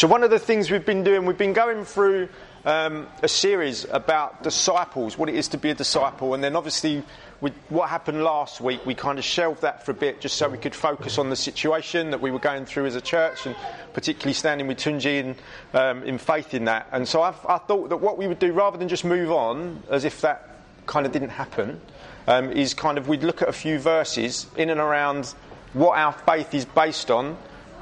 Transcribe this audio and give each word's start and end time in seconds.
So, 0.00 0.06
one 0.06 0.22
of 0.22 0.30
the 0.30 0.38
things 0.38 0.70
we've 0.70 0.86
been 0.86 1.04
doing, 1.04 1.26
we've 1.26 1.36
been 1.36 1.52
going 1.52 1.84
through 1.84 2.30
um, 2.64 3.06
a 3.22 3.28
series 3.28 3.84
about 3.84 4.42
disciples, 4.42 5.18
what 5.18 5.28
it 5.28 5.34
is 5.34 5.48
to 5.48 5.58
be 5.58 5.68
a 5.68 5.74
disciple, 5.74 6.32
and 6.32 6.42
then 6.42 6.56
obviously 6.56 7.04
with 7.42 7.52
what 7.68 7.90
happened 7.90 8.24
last 8.24 8.62
week, 8.62 8.86
we 8.86 8.94
kind 8.94 9.18
of 9.18 9.26
shelved 9.26 9.60
that 9.60 9.84
for 9.84 9.90
a 9.90 9.94
bit 9.94 10.22
just 10.22 10.38
so 10.38 10.48
we 10.48 10.56
could 10.56 10.74
focus 10.74 11.18
on 11.18 11.28
the 11.28 11.36
situation 11.36 12.12
that 12.12 12.22
we 12.22 12.30
were 12.30 12.38
going 12.38 12.64
through 12.64 12.86
as 12.86 12.94
a 12.94 13.00
church, 13.02 13.44
and 13.44 13.54
particularly 13.92 14.32
standing 14.32 14.66
with 14.66 14.78
Tunji 14.78 15.20
in, 15.20 15.36
um, 15.74 16.02
in 16.04 16.16
faith 16.16 16.54
in 16.54 16.64
that. 16.64 16.88
And 16.92 17.06
so 17.06 17.20
I, 17.20 17.34
I 17.46 17.58
thought 17.58 17.90
that 17.90 17.98
what 17.98 18.16
we 18.16 18.26
would 18.26 18.38
do, 18.38 18.54
rather 18.54 18.78
than 18.78 18.88
just 18.88 19.04
move 19.04 19.30
on 19.30 19.82
as 19.90 20.06
if 20.06 20.22
that 20.22 20.60
kind 20.86 21.04
of 21.04 21.12
didn't 21.12 21.28
happen, 21.28 21.78
um, 22.26 22.50
is 22.52 22.72
kind 22.72 22.96
of 22.96 23.06
we'd 23.06 23.22
look 23.22 23.42
at 23.42 23.50
a 23.50 23.52
few 23.52 23.78
verses 23.78 24.46
in 24.56 24.70
and 24.70 24.80
around 24.80 25.34
what 25.74 25.98
our 25.98 26.12
faith 26.12 26.54
is 26.54 26.64
based 26.64 27.10
on 27.10 27.36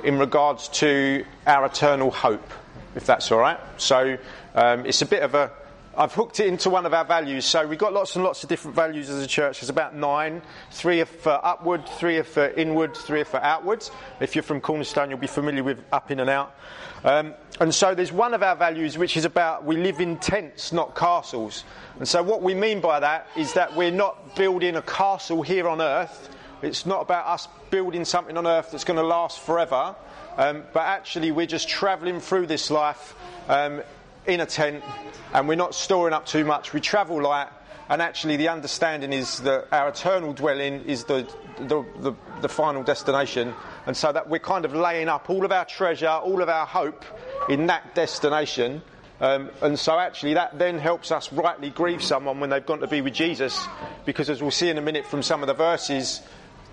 in 0.05 0.19
regards 0.19 0.69
to 0.69 1.25
our 1.46 1.67
eternal 1.67 2.11
hope, 2.11 2.51
if 2.95 3.07
that's 3.07 3.31
all 3.33 3.39
right. 3.39 3.59
So 3.77 4.18
um, 4.55 4.86
it's 4.86 5.03
a 5.03 5.07
bit 5.07 5.22
of 5.22 5.35
a 5.35 5.53
I've 5.99 6.14
hooked 6.14 6.39
it 6.39 6.46
into 6.46 6.71
one 6.71 6.86
of 6.86 6.95
our 6.95 7.05
values. 7.05 7.45
So 7.45 7.67
we've 7.67 7.77
got 7.77 7.93
lots 7.93 8.14
and 8.14 8.25
lots 8.25 8.45
of 8.45 8.49
different 8.49 8.77
values 8.77 9.11
as 9.11 9.21
a 9.21 9.27
church. 9.27 9.58
There's 9.58 9.69
about 9.69 9.96
nine. 9.96 10.43
Three 10.71 11.00
are 11.00 11.07
for 11.07 11.41
upward, 11.43 11.89
three 11.89 12.19
are 12.19 12.25
for 12.25 12.46
inward, 12.50 12.96
three 12.96 13.22
are 13.22 13.25
for 13.25 13.39
outwards. 13.39 13.91
If 14.21 14.36
you're 14.36 14.45
from 14.45 14.61
Cornerstone, 14.61 15.11
you'll 15.11 15.19
be 15.19 15.27
familiar 15.27 15.64
with 15.64 15.82
up 15.91 16.13
in 16.13 16.21
and 16.21 16.30
out. 16.30 16.55
Um, 17.03 17.35
and 17.58 17.75
so 17.75 17.96
there's 17.96 18.13
one 18.13 18.33
of 18.33 18.44
our 18.44 18.55
values 18.55 18.96
which 18.96 19.17
is 19.17 19.25
about 19.25 19.64
we 19.64 19.77
live 19.77 20.00
in 20.00 20.19
tents, 20.19 20.72
not 20.72 20.94
castles. 20.94 21.64
And 21.99 22.07
so 22.07 22.22
what 22.22 22.43
we 22.43 22.55
mean 22.55 22.80
by 22.80 23.00
that 23.00 23.27
is 23.36 23.55
that 23.55 23.75
we're 23.75 23.91
not 23.91 24.36
building 24.36 24.77
a 24.77 24.83
castle 24.83 25.43
here 25.43 25.67
on 25.69 25.80
earth. 25.80 26.29
It's 26.62 26.86
not 26.86 27.03
about 27.03 27.26
us 27.26 27.48
building 27.71 28.04
something 28.04 28.36
on 28.36 28.46
earth 28.46 28.71
that's 28.71 28.85
going 28.85 28.99
to 28.99 29.03
last 29.03 29.40
forever. 29.40 29.94
Um, 30.36 30.64
but 30.72 30.82
actually, 30.82 31.30
we're 31.32 31.46
just 31.46 31.68
travelling 31.68 32.20
through 32.20 32.47
this 32.47 32.70
life 32.70 33.14
um, 33.48 33.83
in 34.27 34.41
a 34.41 34.47
tent 34.47 34.84
and 35.33 35.48
we're 35.48 35.56
not 35.56 35.75
storing 35.75 36.14
up 36.14 36.27
too 36.27 36.44
much. 36.44 36.72
We 36.72 36.80
travel 36.80 37.22
light, 37.22 37.48
and 37.88 38.02
actually, 38.02 38.36
the 38.36 38.48
understanding 38.48 39.12
is 39.12 39.41
that 39.41 39.68
our 39.72 39.88
eternal 39.88 40.33
dwelling 40.33 40.84
is 40.84 41.05
the, 41.05 41.28
the, 41.58 41.84
the, 42.00 42.12
the, 42.42 42.48
final 42.48 42.83
destination, 42.83 43.55
and 43.86 43.96
so 43.96 44.12
that 44.12 44.28
we're 44.28 44.38
kind 44.38 44.64
of 44.64 44.74
laying 44.74 45.08
up 45.08 45.30
all 45.30 45.44
of 45.44 45.52
our 45.52 45.64
treasure, 45.64 46.08
all 46.08 46.42
of 46.42 46.48
our 46.48 46.66
hope 46.66 47.05
in 47.48 47.66
that 47.66 47.94
destination. 47.94 48.83
Um, 49.20 49.50
and 49.62 49.78
so, 49.78 49.98
actually, 49.98 50.34
that 50.34 50.58
then 50.58 50.78
helps 50.78 51.11
us 51.11 51.33
rightly 51.33 51.70
grieve 51.70 52.02
someone 52.02 52.40
when 52.40 52.50
they've 52.50 52.64
gone 52.64 52.80
to 52.80 52.86
be 52.86 53.00
with 53.00 53.14
Jesus, 53.14 53.66
because 54.05 54.30
as 54.30 54.40
we'll 54.40 54.50
see 54.50 54.68
in 54.68 54.78
a 54.78 54.83
minute 54.83 55.06
from 55.06 55.22
some 55.22 55.42
of 55.42 55.46
the 55.46 55.55
verses, 55.55 56.22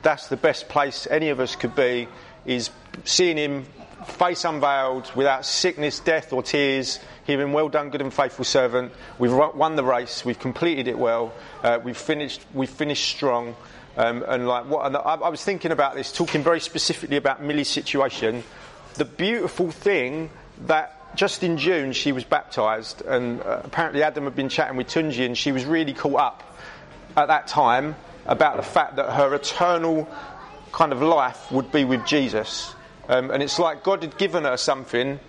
that's 0.06 0.28
the 0.28 0.38
best 0.38 0.70
place 0.70 1.08
any 1.10 1.30
of 1.30 1.40
us 1.40 1.56
could 1.56 1.76
be, 1.76 2.08
is 2.46 2.70
seeing 3.06 3.38
him 3.38 3.66
face 4.06 4.46
unveiled 4.46 5.12
without 5.16 5.44
sickness, 5.48 6.00
death, 6.00 6.32
or 6.32 6.44
tears 6.44 7.00
hearing, 7.26 7.54
Well 7.54 7.70
done, 7.70 7.90
good 7.90 8.02
and 8.02 8.14
faithful 8.14 8.46
servant. 8.46 8.94
We've 9.18 9.34
won 9.34 9.76
the 9.76 9.84
race, 9.84 10.24
we've 10.24 10.38
completed 10.38 10.88
it 10.88 11.00
well, 11.00 11.34
uh, 11.64 11.80
we've, 11.84 11.98
finished, 11.98 12.46
we've 12.54 12.70
finished 12.70 13.04
strong. 13.10 13.56
Um, 13.98 14.24
and 14.28 14.48
like 14.48 14.70
what, 14.70 14.86
and 14.86 14.96
I, 14.96 15.16
I, 15.16 15.30
was 15.30 15.44
thinking 15.44 15.72
about 15.72 15.96
this, 15.96 16.12
talking 16.12 16.44
very 16.44 16.60
specifically 16.60 17.18
about 17.18 17.42
Millie's 17.42 17.70
situation. 17.70 18.44
The 18.96 19.06
beautiful 19.06 19.72
thing 19.72 20.30
that 20.68 21.16
just 21.16 21.42
in 21.42 21.58
June 21.58 21.94
she 21.94 22.12
was 22.12 22.24
baptised, 22.24 23.02
and 23.02 23.42
uh, 23.42 23.62
apparently 23.64 24.04
Adam 24.04 24.26
had 24.26 24.36
been 24.36 24.50
chatting 24.50 24.78
with 24.78 24.88
Tunji, 24.88 25.26
and 25.26 25.36
she 25.36 25.52
was 25.52 25.66
really 25.66 25.94
caught 25.94 26.20
up 26.20 26.58
at 27.18 27.30
that 27.30 27.48
time 27.48 27.96
about 28.26 28.58
the 28.58 28.64
fact 28.64 28.96
that 28.96 29.12
her 29.12 29.34
eternal 29.34 30.08
kind 30.72 30.92
of 30.92 31.02
life 31.02 31.52
would 31.52 31.72
be 31.72 31.86
with 31.86 32.06
Jesus. 32.06 32.74
Um, 33.08 33.32
and 33.32 33.44
it's 33.44 33.60
like 33.60 33.84
God 33.84 34.02
had 34.02 34.18
given 34.18 34.44
her 34.44 34.58
something 34.58 35.20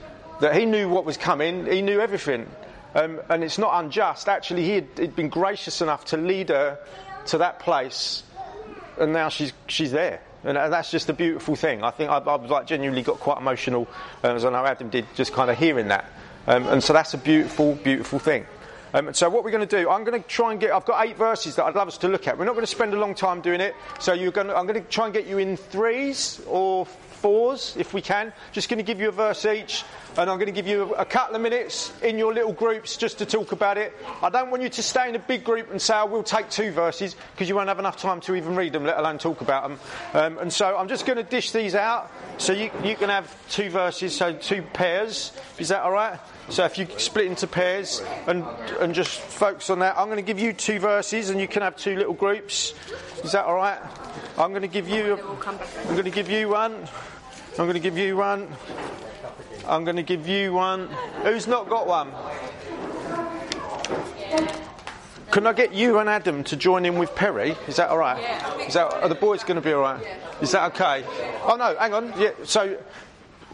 that 0.40 0.56
he 0.56 0.66
knew 0.66 0.88
what 0.88 1.04
was 1.04 1.16
coming, 1.16 1.66
he 1.66 1.82
knew 1.82 2.00
everything. 2.00 2.48
Um, 2.94 3.20
and 3.28 3.44
it's 3.44 3.58
not 3.58 3.84
unjust. 3.84 4.28
Actually, 4.28 4.64
he 4.64 4.70
had 4.76 4.88
he'd 4.96 5.16
been 5.16 5.28
gracious 5.28 5.82
enough 5.82 6.06
to 6.06 6.16
lead 6.16 6.48
her 6.48 6.78
to 7.26 7.38
that 7.38 7.58
place, 7.58 8.22
and 8.98 9.12
now 9.12 9.28
she's, 9.28 9.52
she's 9.66 9.92
there. 9.92 10.22
And 10.44 10.56
that's 10.56 10.90
just 10.90 11.08
a 11.08 11.12
beautiful 11.12 11.56
thing. 11.56 11.82
I 11.82 11.90
think 11.90 12.10
I, 12.10 12.18
I 12.18 12.36
was 12.36 12.50
like 12.50 12.66
genuinely 12.66 13.02
got 13.02 13.18
quite 13.18 13.38
emotional, 13.38 13.88
uh, 14.22 14.34
as 14.34 14.44
I 14.44 14.50
know 14.50 14.64
Adam 14.64 14.88
did, 14.88 15.06
just 15.14 15.32
kind 15.32 15.50
of 15.50 15.58
hearing 15.58 15.88
that. 15.88 16.10
Um, 16.46 16.66
and 16.68 16.82
so 16.82 16.92
that's 16.92 17.12
a 17.14 17.18
beautiful, 17.18 17.74
beautiful 17.74 18.18
thing. 18.18 18.46
Um, 18.96 19.12
so 19.12 19.28
what 19.28 19.44
we're 19.44 19.50
going 19.50 19.68
to 19.68 19.76
do, 19.78 19.90
I'm 19.90 20.04
going 20.04 20.22
to 20.22 20.26
try 20.26 20.52
and 20.52 20.58
get. 20.58 20.72
I've 20.72 20.86
got 20.86 21.04
eight 21.04 21.18
verses 21.18 21.54
that 21.56 21.66
I'd 21.66 21.74
love 21.74 21.86
us 21.86 21.98
to 21.98 22.08
look 22.08 22.26
at. 22.26 22.38
We're 22.38 22.46
not 22.46 22.54
going 22.54 22.64
to 22.64 22.66
spend 22.66 22.94
a 22.94 22.98
long 22.98 23.14
time 23.14 23.42
doing 23.42 23.60
it. 23.60 23.74
So 24.00 24.14
you're 24.14 24.32
going 24.32 24.46
to, 24.46 24.56
I'm 24.56 24.66
going 24.66 24.82
to 24.82 24.88
try 24.88 25.04
and 25.04 25.12
get 25.12 25.26
you 25.26 25.36
in 25.36 25.58
threes 25.58 26.40
or 26.46 26.86
fours 26.86 27.76
if 27.78 27.92
we 27.92 28.00
can. 28.00 28.32
Just 28.52 28.70
going 28.70 28.78
to 28.78 28.82
give 28.82 28.98
you 28.98 29.10
a 29.10 29.12
verse 29.12 29.44
each, 29.44 29.84
and 30.16 30.30
I'm 30.30 30.38
going 30.38 30.46
to 30.46 30.52
give 30.52 30.66
you 30.66 30.94
a 30.94 31.04
couple 31.04 31.36
of 31.36 31.42
minutes 31.42 31.92
in 32.02 32.16
your 32.16 32.32
little 32.32 32.54
groups 32.54 32.96
just 32.96 33.18
to 33.18 33.26
talk 33.26 33.52
about 33.52 33.76
it. 33.76 33.92
I 34.22 34.30
don't 34.30 34.50
want 34.50 34.62
you 34.62 34.70
to 34.70 34.82
stay 34.82 35.10
in 35.10 35.14
a 35.14 35.18
big 35.18 35.44
group 35.44 35.70
and 35.70 35.82
say, 35.82 35.92
I 35.92 36.04
will 36.04 36.22
take 36.22 36.48
two 36.48 36.72
verses, 36.72 37.16
because 37.32 37.50
you 37.50 37.54
won't 37.54 37.68
have 37.68 37.78
enough 37.78 37.98
time 37.98 38.22
to 38.22 38.34
even 38.34 38.56
read 38.56 38.72
them, 38.72 38.84
let 38.84 38.96
alone 38.96 39.18
talk 39.18 39.42
about 39.42 39.68
them. 39.68 39.78
Um, 40.14 40.38
and 40.38 40.50
so 40.50 40.74
I'm 40.74 40.88
just 40.88 41.04
going 41.04 41.18
to 41.18 41.22
dish 41.22 41.50
these 41.50 41.74
out, 41.74 42.10
so 42.38 42.54
you, 42.54 42.70
you 42.82 42.96
can 42.96 43.10
have 43.10 43.30
two 43.50 43.68
verses, 43.68 44.16
so 44.16 44.32
two 44.32 44.62
pairs. 44.62 45.32
Is 45.58 45.68
that 45.68 45.82
all 45.82 45.92
right? 45.92 46.18
So 46.48 46.64
if 46.64 46.78
you 46.78 46.86
split 46.98 47.26
into 47.26 47.46
pairs 47.46 48.02
and 48.26 48.44
and 48.80 48.94
just 48.94 49.18
focus 49.18 49.68
on 49.68 49.80
that, 49.80 49.98
I'm 49.98 50.06
going 50.06 50.16
to 50.16 50.22
give 50.22 50.38
you 50.38 50.52
two 50.52 50.78
verses, 50.78 51.30
and 51.30 51.40
you 51.40 51.48
can 51.48 51.62
have 51.62 51.76
two 51.76 51.96
little 51.96 52.14
groups. 52.14 52.72
Is 53.24 53.32
that 53.32 53.44
all 53.44 53.56
right? 53.56 53.80
I'm 54.38 54.50
going 54.50 54.62
to 54.62 54.68
give 54.68 54.88
you. 54.88 55.18
I'm 55.46 55.94
going 55.94 56.04
to 56.04 56.10
give 56.10 56.30
you 56.30 56.48
one. 56.50 56.86
I'm 57.58 57.64
going 57.64 57.74
to 57.74 57.80
give 57.80 57.98
you 57.98 58.16
one. 58.16 58.48
I'm 59.66 59.84
going 59.84 59.96
to 59.96 60.02
give 60.02 60.28
you 60.28 60.52
one. 60.52 60.88
Who's 61.24 61.46
not 61.46 61.68
got 61.68 61.86
one? 61.86 62.12
Can 65.32 65.46
I 65.46 65.52
get 65.52 65.74
you 65.74 65.98
and 65.98 66.08
Adam 66.08 66.44
to 66.44 66.56
join 66.56 66.86
in 66.86 66.96
with 66.96 67.14
Perry? 67.14 67.56
Is 67.66 67.76
that 67.76 67.90
all 67.90 67.98
right? 67.98 68.18
Is 68.66 68.74
that 68.74 68.92
are 68.94 69.08
the 69.08 69.14
boys 69.14 69.42
going 69.42 69.56
to 69.56 69.60
be 69.60 69.72
all 69.72 69.82
right? 69.82 70.02
Is 70.40 70.52
that 70.52 70.72
okay? 70.72 71.04
Oh 71.42 71.56
no, 71.58 71.76
hang 71.76 71.92
on. 71.92 72.12
Yeah. 72.18 72.30
So, 72.44 72.78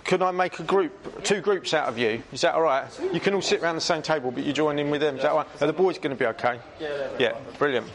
can 0.05 0.23
I 0.23 0.31
make 0.31 0.59
a 0.59 0.63
group, 0.63 1.23
two 1.25 1.41
groups 1.41 1.75
out 1.75 1.89
of 1.89 1.99
you? 1.99 2.23
Is 2.33 2.41
that 2.43 2.55
all 2.55 2.63
right? 2.63 2.87
You 3.13 3.21
can 3.21 3.35
all 3.35 3.43
sit 3.43 3.63
around 3.63 3.77
the 3.77 3.81
same 3.81 4.03
table, 4.03 4.31
but 4.31 4.45
you 4.45 4.53
join 4.53 4.79
in 4.79 4.91
with 4.91 5.01
them. 5.01 5.17
Is 5.17 5.23
that 5.23 5.33
all 5.33 5.39
right? 5.39 5.63
Are 5.63 5.67
the 5.67 5.73
boys 5.73 5.99
going 5.99 6.17
to 6.17 6.17
be 6.17 6.27
okay? 6.27 6.61
Yeah. 6.81 7.37
Brilliant. 7.59 7.87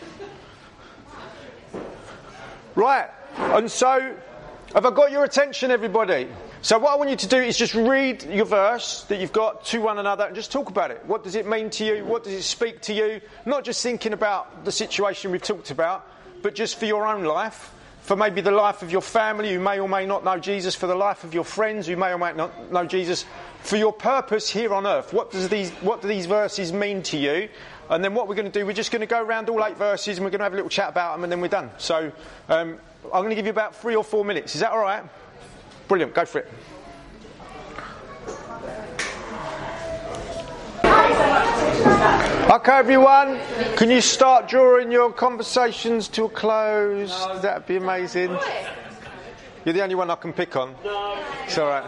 Right. 2.75 3.09
And 3.37 3.69
so 3.69 4.15
have 4.73 4.85
I 4.85 4.91
got 4.91 5.11
your 5.11 5.23
attention, 5.23 5.71
everybody? 5.71 6.27
So, 6.61 6.77
what 6.77 6.91
I 6.91 6.95
want 6.97 7.09
you 7.09 7.15
to 7.15 7.27
do 7.27 7.37
is 7.37 7.57
just 7.57 7.73
read 7.73 8.23
your 8.23 8.45
verse 8.45 9.03
that 9.03 9.19
you've 9.19 9.31
got 9.31 9.63
to 9.65 9.79
one 9.79 9.97
another 9.97 10.25
and 10.25 10.35
just 10.35 10.51
talk 10.51 10.69
about 10.69 10.91
it. 10.91 11.05
What 11.05 11.23
does 11.23 11.35
it 11.35 11.47
mean 11.47 11.69
to 11.71 11.85
you? 11.85 12.03
What 12.03 12.23
does 12.23 12.33
it 12.33 12.43
speak 12.43 12.81
to 12.81 12.93
you? 12.93 13.21
Not 13.45 13.63
just 13.63 13.81
thinking 13.81 14.13
about 14.13 14.65
the 14.65 14.71
situation 14.71 15.31
we've 15.31 15.41
talked 15.41 15.71
about, 15.71 16.05
but 16.41 16.53
just 16.53 16.77
for 16.79 16.85
your 16.85 17.07
own 17.07 17.23
life, 17.23 17.71
for 18.07 18.15
maybe 18.15 18.39
the 18.39 18.51
life 18.51 18.83
of 18.83 18.89
your 18.89 19.01
family 19.01 19.53
who 19.53 19.59
may 19.59 19.81
or 19.81 19.89
may 19.89 20.05
not 20.05 20.23
know 20.23 20.39
Jesus, 20.39 20.73
for 20.73 20.87
the 20.87 20.95
life 20.95 21.25
of 21.25 21.33
your 21.33 21.43
friends 21.43 21.87
who 21.87 21.97
may 21.97 22.13
or 22.13 22.17
may 22.17 22.31
not 22.31 22.71
know 22.71 22.85
Jesus, 22.85 23.25
for 23.63 23.75
your 23.75 23.91
purpose 23.91 24.49
here 24.49 24.73
on 24.73 24.87
earth. 24.87 25.11
What, 25.11 25.29
does 25.29 25.49
these, 25.49 25.71
what 25.81 26.01
do 26.01 26.07
these 26.07 26.25
verses 26.25 26.71
mean 26.71 27.03
to 27.03 27.17
you? 27.17 27.49
And 27.89 28.01
then 28.01 28.13
what 28.13 28.29
we're 28.29 28.35
going 28.35 28.49
to 28.49 28.59
do, 28.59 28.65
we're 28.65 28.71
just 28.71 28.91
going 28.91 29.01
to 29.01 29.07
go 29.07 29.21
around 29.21 29.49
all 29.49 29.61
eight 29.65 29.75
verses 29.75 30.17
and 30.17 30.23
we're 30.23 30.31
going 30.31 30.39
to 30.39 30.45
have 30.45 30.53
a 30.53 30.55
little 30.55 30.69
chat 30.69 30.87
about 30.87 31.15
them 31.15 31.25
and 31.25 31.31
then 31.33 31.41
we're 31.41 31.49
done. 31.49 31.69
So 31.79 32.09
um, 32.47 32.79
I'm 33.03 33.23
going 33.23 33.29
to 33.31 33.35
give 33.35 33.45
you 33.45 33.51
about 33.51 33.75
three 33.75 33.97
or 33.97 34.05
four 34.05 34.23
minutes. 34.23 34.55
Is 34.55 34.61
that 34.61 34.71
all 34.71 34.79
right? 34.79 35.03
Brilliant. 35.89 36.13
Go 36.13 36.23
for 36.23 36.39
it. 36.39 36.51
Okay, 42.49 42.71
everyone, 42.71 43.41
can 43.75 43.91
you 43.91 43.99
start 43.99 44.47
drawing 44.47 44.89
your 44.89 45.11
conversations 45.11 46.07
to 46.07 46.23
a 46.23 46.29
close? 46.29 47.11
That'd 47.41 47.65
be 47.65 47.75
amazing. 47.75 48.37
You're 49.65 49.73
the 49.73 49.81
only 49.81 49.95
one 49.95 50.09
I 50.09 50.15
can 50.15 50.31
pick 50.31 50.55
on. 50.55 50.73
It's 51.43 51.57
all 51.57 51.67
right. 51.67 51.83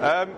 Um, 0.00 0.30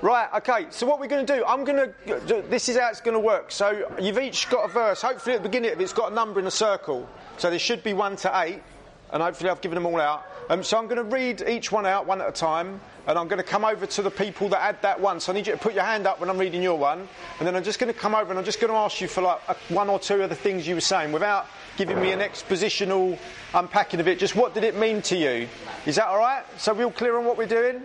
right, 0.00 0.28
okay, 0.36 0.68
so 0.70 0.86
what 0.86 0.98
we're 0.98 1.08
going 1.08 1.26
to 1.26 1.36
do, 1.36 1.44
I'm 1.44 1.64
going 1.64 1.92
to, 2.06 2.42
this 2.48 2.70
is 2.70 2.78
how 2.78 2.88
it's 2.88 3.02
going 3.02 3.12
to 3.12 3.20
work. 3.20 3.50
So 3.52 3.86
you've 4.00 4.18
each 4.18 4.48
got 4.48 4.64
a 4.64 4.72
verse. 4.72 5.02
Hopefully 5.02 5.36
at 5.36 5.42
the 5.42 5.48
beginning 5.50 5.72
of 5.72 5.78
it, 5.78 5.84
it's 5.84 5.92
got 5.92 6.10
a 6.10 6.14
number 6.14 6.40
in 6.40 6.46
a 6.46 6.50
circle. 6.50 7.06
So 7.36 7.50
there 7.50 7.58
should 7.58 7.84
be 7.84 7.92
one 7.92 8.16
to 8.16 8.32
eight 8.44 8.62
and 9.12 9.22
hopefully 9.22 9.50
I've 9.50 9.60
given 9.60 9.76
them 9.76 9.86
all 9.86 10.00
out. 10.00 10.24
Um, 10.48 10.62
so 10.62 10.78
I'm 10.78 10.86
going 10.86 10.96
to 10.96 11.02
read 11.02 11.42
each 11.42 11.72
one 11.72 11.86
out 11.86 12.06
one 12.06 12.20
at 12.20 12.28
a 12.28 12.32
time, 12.32 12.80
and 13.06 13.18
I'm 13.18 13.26
going 13.26 13.38
to 13.38 13.48
come 13.48 13.64
over 13.64 13.84
to 13.84 14.02
the 14.02 14.10
people 14.10 14.48
that 14.50 14.60
had 14.60 14.80
that 14.82 15.00
one. 15.00 15.18
So 15.18 15.32
I 15.32 15.34
need 15.34 15.46
you 15.46 15.52
to 15.52 15.58
put 15.58 15.74
your 15.74 15.82
hand 15.82 16.06
up 16.06 16.20
when 16.20 16.30
I'm 16.30 16.38
reading 16.38 16.62
your 16.62 16.78
one, 16.78 17.08
and 17.38 17.46
then 17.46 17.56
I'm 17.56 17.64
just 17.64 17.80
going 17.80 17.92
to 17.92 17.98
come 17.98 18.14
over 18.14 18.30
and 18.30 18.38
I'm 18.38 18.44
just 18.44 18.60
going 18.60 18.72
to 18.72 18.78
ask 18.78 19.00
you 19.00 19.08
for 19.08 19.22
like 19.22 19.40
a, 19.48 19.56
one 19.72 19.88
or 19.88 19.98
two 19.98 20.22
of 20.22 20.28
the 20.28 20.36
things 20.36 20.66
you 20.66 20.76
were 20.76 20.80
saying 20.80 21.10
without 21.10 21.46
giving 21.76 22.00
me 22.00 22.12
an 22.12 22.20
expositional 22.20 23.18
unpacking 23.54 23.98
of 23.98 24.06
it. 24.06 24.18
Just 24.18 24.36
what 24.36 24.54
did 24.54 24.62
it 24.62 24.76
mean 24.76 25.02
to 25.02 25.16
you? 25.16 25.48
Is 25.84 25.96
that 25.96 26.06
all 26.06 26.18
right? 26.18 26.44
So 26.58 26.72
we 26.74 26.84
all 26.84 26.92
clear 26.92 27.18
on 27.18 27.24
what 27.24 27.36
we're 27.36 27.46
doing? 27.46 27.82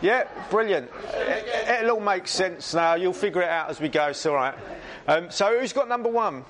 Yeah, 0.00 0.26
brilliant. 0.50 0.90
It, 1.14 1.82
will 1.82 1.92
all 1.92 2.00
make 2.00 2.28
sense 2.28 2.72
now. 2.72 2.94
You'll 2.94 3.12
figure 3.12 3.42
it 3.42 3.48
out 3.48 3.68
as 3.68 3.80
we 3.80 3.88
go. 3.88 4.06
It's 4.08 4.24
all 4.24 4.34
right. 4.34 4.54
Um, 5.06 5.30
so 5.30 5.58
who's 5.58 5.72
got 5.72 5.88
number 5.88 6.08
one? 6.08 6.44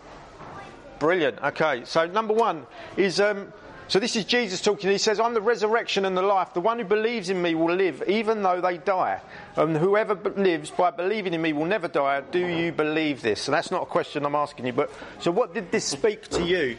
Brilliant. 1.00 1.38
Okay, 1.42 1.84
so 1.84 2.06
number 2.06 2.34
one 2.34 2.66
is. 2.96 3.18
Um, 3.18 3.52
So 3.90 3.98
this 3.98 4.14
is 4.14 4.24
Jesus 4.24 4.60
talking. 4.60 4.88
He 4.88 4.98
says, 4.98 5.18
I'm 5.18 5.34
the 5.34 5.40
resurrection 5.40 6.04
and 6.04 6.16
the 6.16 6.22
life. 6.22 6.54
The 6.54 6.60
one 6.60 6.78
who 6.78 6.84
believes 6.84 7.28
in 7.28 7.42
me 7.42 7.56
will 7.56 7.74
live 7.74 8.04
even 8.06 8.40
though 8.40 8.60
they 8.60 8.78
die. 8.78 9.20
And 9.56 9.76
whoever 9.76 10.14
lives 10.14 10.70
by 10.70 10.92
believing 10.92 11.34
in 11.34 11.42
me 11.42 11.52
will 11.52 11.66
never 11.66 11.88
die. 11.88 12.20
Do 12.20 12.38
you 12.38 12.70
believe 12.70 13.20
this? 13.20 13.48
And 13.48 13.54
that's 13.54 13.72
not 13.72 13.82
a 13.82 13.86
question 13.86 14.24
I'm 14.24 14.36
asking 14.36 14.66
you. 14.66 14.72
But 14.72 14.92
so 15.18 15.32
what 15.32 15.54
did 15.54 15.72
this 15.72 15.84
speak 15.84 16.28
to 16.28 16.44
you? 16.44 16.76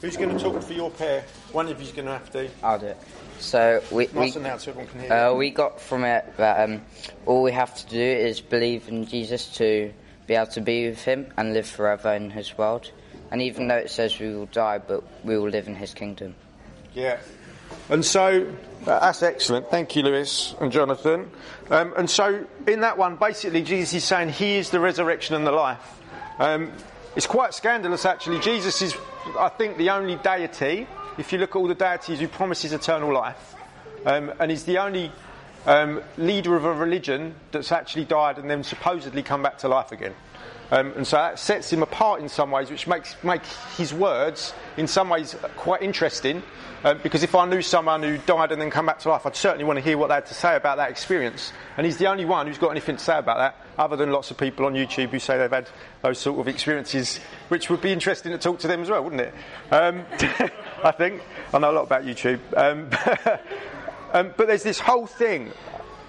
Who's 0.00 0.16
going 0.16 0.36
to 0.36 0.42
talk 0.42 0.60
for 0.60 0.72
your 0.72 0.90
pair? 0.90 1.24
One 1.52 1.68
of 1.68 1.80
you's 1.80 1.92
going 1.92 2.06
to 2.06 2.12
have 2.14 2.28
to. 2.32 2.50
I'll 2.60 2.80
do 2.80 2.86
it. 2.86 2.98
So 3.38 3.80
we 3.92 4.08
we, 4.08 4.22
Nice 4.22 4.34
loud 4.34 4.60
so 4.60 4.72
everyone 4.72 4.90
can 4.90 5.00
hear 5.02 5.12
uh, 5.12 5.34
we 5.34 5.50
got 5.50 5.80
from 5.80 6.02
it 6.02 6.24
that 6.38 6.68
um, 6.68 6.82
all 7.24 7.44
we 7.44 7.52
have 7.52 7.72
to 7.76 7.86
do 7.86 8.02
is 8.02 8.40
believe 8.40 8.88
in 8.88 9.06
Jesus 9.06 9.46
to 9.58 9.92
be 10.26 10.34
able 10.34 10.50
to 10.50 10.60
be 10.60 10.88
with 10.88 11.04
Him 11.04 11.32
and 11.36 11.52
live 11.52 11.68
forever 11.68 12.12
in 12.14 12.30
His 12.30 12.58
world. 12.58 12.90
And 13.30 13.42
even 13.42 13.68
though 13.68 13.76
it 13.76 13.90
says 13.90 14.18
we 14.18 14.34
will 14.34 14.46
die, 14.46 14.78
but 14.78 15.04
we 15.24 15.38
will 15.38 15.50
live 15.50 15.68
in 15.68 15.76
His 15.76 15.94
kingdom. 15.94 16.34
Yeah. 16.94 17.18
And 17.90 18.04
so 18.04 18.54
uh, 18.86 19.00
that's 19.00 19.22
excellent. 19.22 19.70
Thank 19.70 19.96
you, 19.96 20.02
Lewis 20.02 20.54
and 20.60 20.72
Jonathan. 20.72 21.30
Um, 21.70 21.92
and 21.96 22.08
so 22.08 22.46
in 22.66 22.80
that 22.80 22.96
one, 22.96 23.16
basically, 23.16 23.62
Jesus 23.62 23.94
is 23.94 24.04
saying 24.04 24.30
He 24.30 24.56
is 24.56 24.70
the 24.70 24.80
resurrection 24.80 25.34
and 25.34 25.46
the 25.46 25.52
life. 25.52 26.00
Um, 26.38 26.72
it's 27.16 27.26
quite 27.26 27.52
scandalous, 27.54 28.04
actually. 28.04 28.40
Jesus 28.40 28.80
is, 28.80 28.94
I 29.38 29.48
think, 29.48 29.76
the 29.76 29.90
only 29.90 30.16
deity, 30.16 30.86
if 31.18 31.32
you 31.32 31.38
look 31.38 31.50
at 31.50 31.56
all 31.56 31.66
the 31.66 31.74
deities, 31.74 32.20
who 32.20 32.28
promises 32.28 32.72
eternal 32.72 33.12
life. 33.12 33.54
Um, 34.06 34.32
and 34.38 34.50
he's 34.50 34.64
the 34.64 34.78
only 34.78 35.10
um, 35.66 36.00
leader 36.16 36.54
of 36.56 36.64
a 36.64 36.72
religion 36.72 37.34
that's 37.50 37.72
actually 37.72 38.04
died 38.04 38.38
and 38.38 38.48
then 38.48 38.62
supposedly 38.62 39.22
come 39.22 39.42
back 39.42 39.58
to 39.58 39.68
life 39.68 39.92
again. 39.92 40.14
Um, 40.70 40.92
and 40.96 41.06
so 41.06 41.16
that 41.16 41.38
sets 41.38 41.72
him 41.72 41.82
apart 41.82 42.20
in 42.20 42.28
some 42.28 42.50
ways, 42.50 42.70
which 42.70 42.86
makes 42.86 43.16
make 43.24 43.44
his 43.76 43.94
words 43.94 44.52
in 44.76 44.86
some 44.86 45.08
ways 45.08 45.34
quite 45.56 45.82
interesting. 45.82 46.42
Um, 46.84 47.00
because 47.02 47.24
if 47.24 47.34
I 47.34 47.44
knew 47.44 47.60
someone 47.60 48.04
who 48.04 48.18
died 48.18 48.52
and 48.52 48.60
then 48.60 48.70
come 48.70 48.86
back 48.86 49.00
to 49.00 49.08
life, 49.08 49.26
I'd 49.26 49.34
certainly 49.34 49.64
want 49.64 49.78
to 49.78 49.82
hear 49.82 49.98
what 49.98 50.08
they 50.08 50.14
had 50.14 50.26
to 50.26 50.34
say 50.34 50.54
about 50.54 50.76
that 50.76 50.90
experience. 50.90 51.52
And 51.76 51.84
he's 51.84 51.96
the 51.96 52.06
only 52.06 52.24
one 52.24 52.46
who's 52.46 52.58
got 52.58 52.70
anything 52.70 52.96
to 52.96 53.02
say 53.02 53.18
about 53.18 53.38
that, 53.38 53.56
other 53.76 53.96
than 53.96 54.12
lots 54.12 54.30
of 54.30 54.38
people 54.38 54.64
on 54.64 54.74
YouTube 54.74 55.08
who 55.08 55.18
say 55.18 55.38
they've 55.38 55.50
had 55.50 55.68
those 56.02 56.20
sort 56.20 56.38
of 56.38 56.46
experiences, 56.46 57.18
which 57.48 57.68
would 57.68 57.80
be 57.80 57.92
interesting 57.92 58.30
to 58.30 58.38
talk 58.38 58.60
to 58.60 58.68
them 58.68 58.82
as 58.82 58.90
well, 58.90 59.02
wouldn't 59.02 59.22
it? 59.22 59.34
Um, 59.72 60.04
I 60.84 60.92
think 60.92 61.22
I 61.52 61.58
know 61.58 61.72
a 61.72 61.72
lot 61.72 61.82
about 61.82 62.04
YouTube. 62.04 62.38
Um, 62.56 62.90
um, 64.12 64.32
but 64.36 64.46
there's 64.46 64.62
this 64.62 64.78
whole 64.78 65.08
thing 65.08 65.50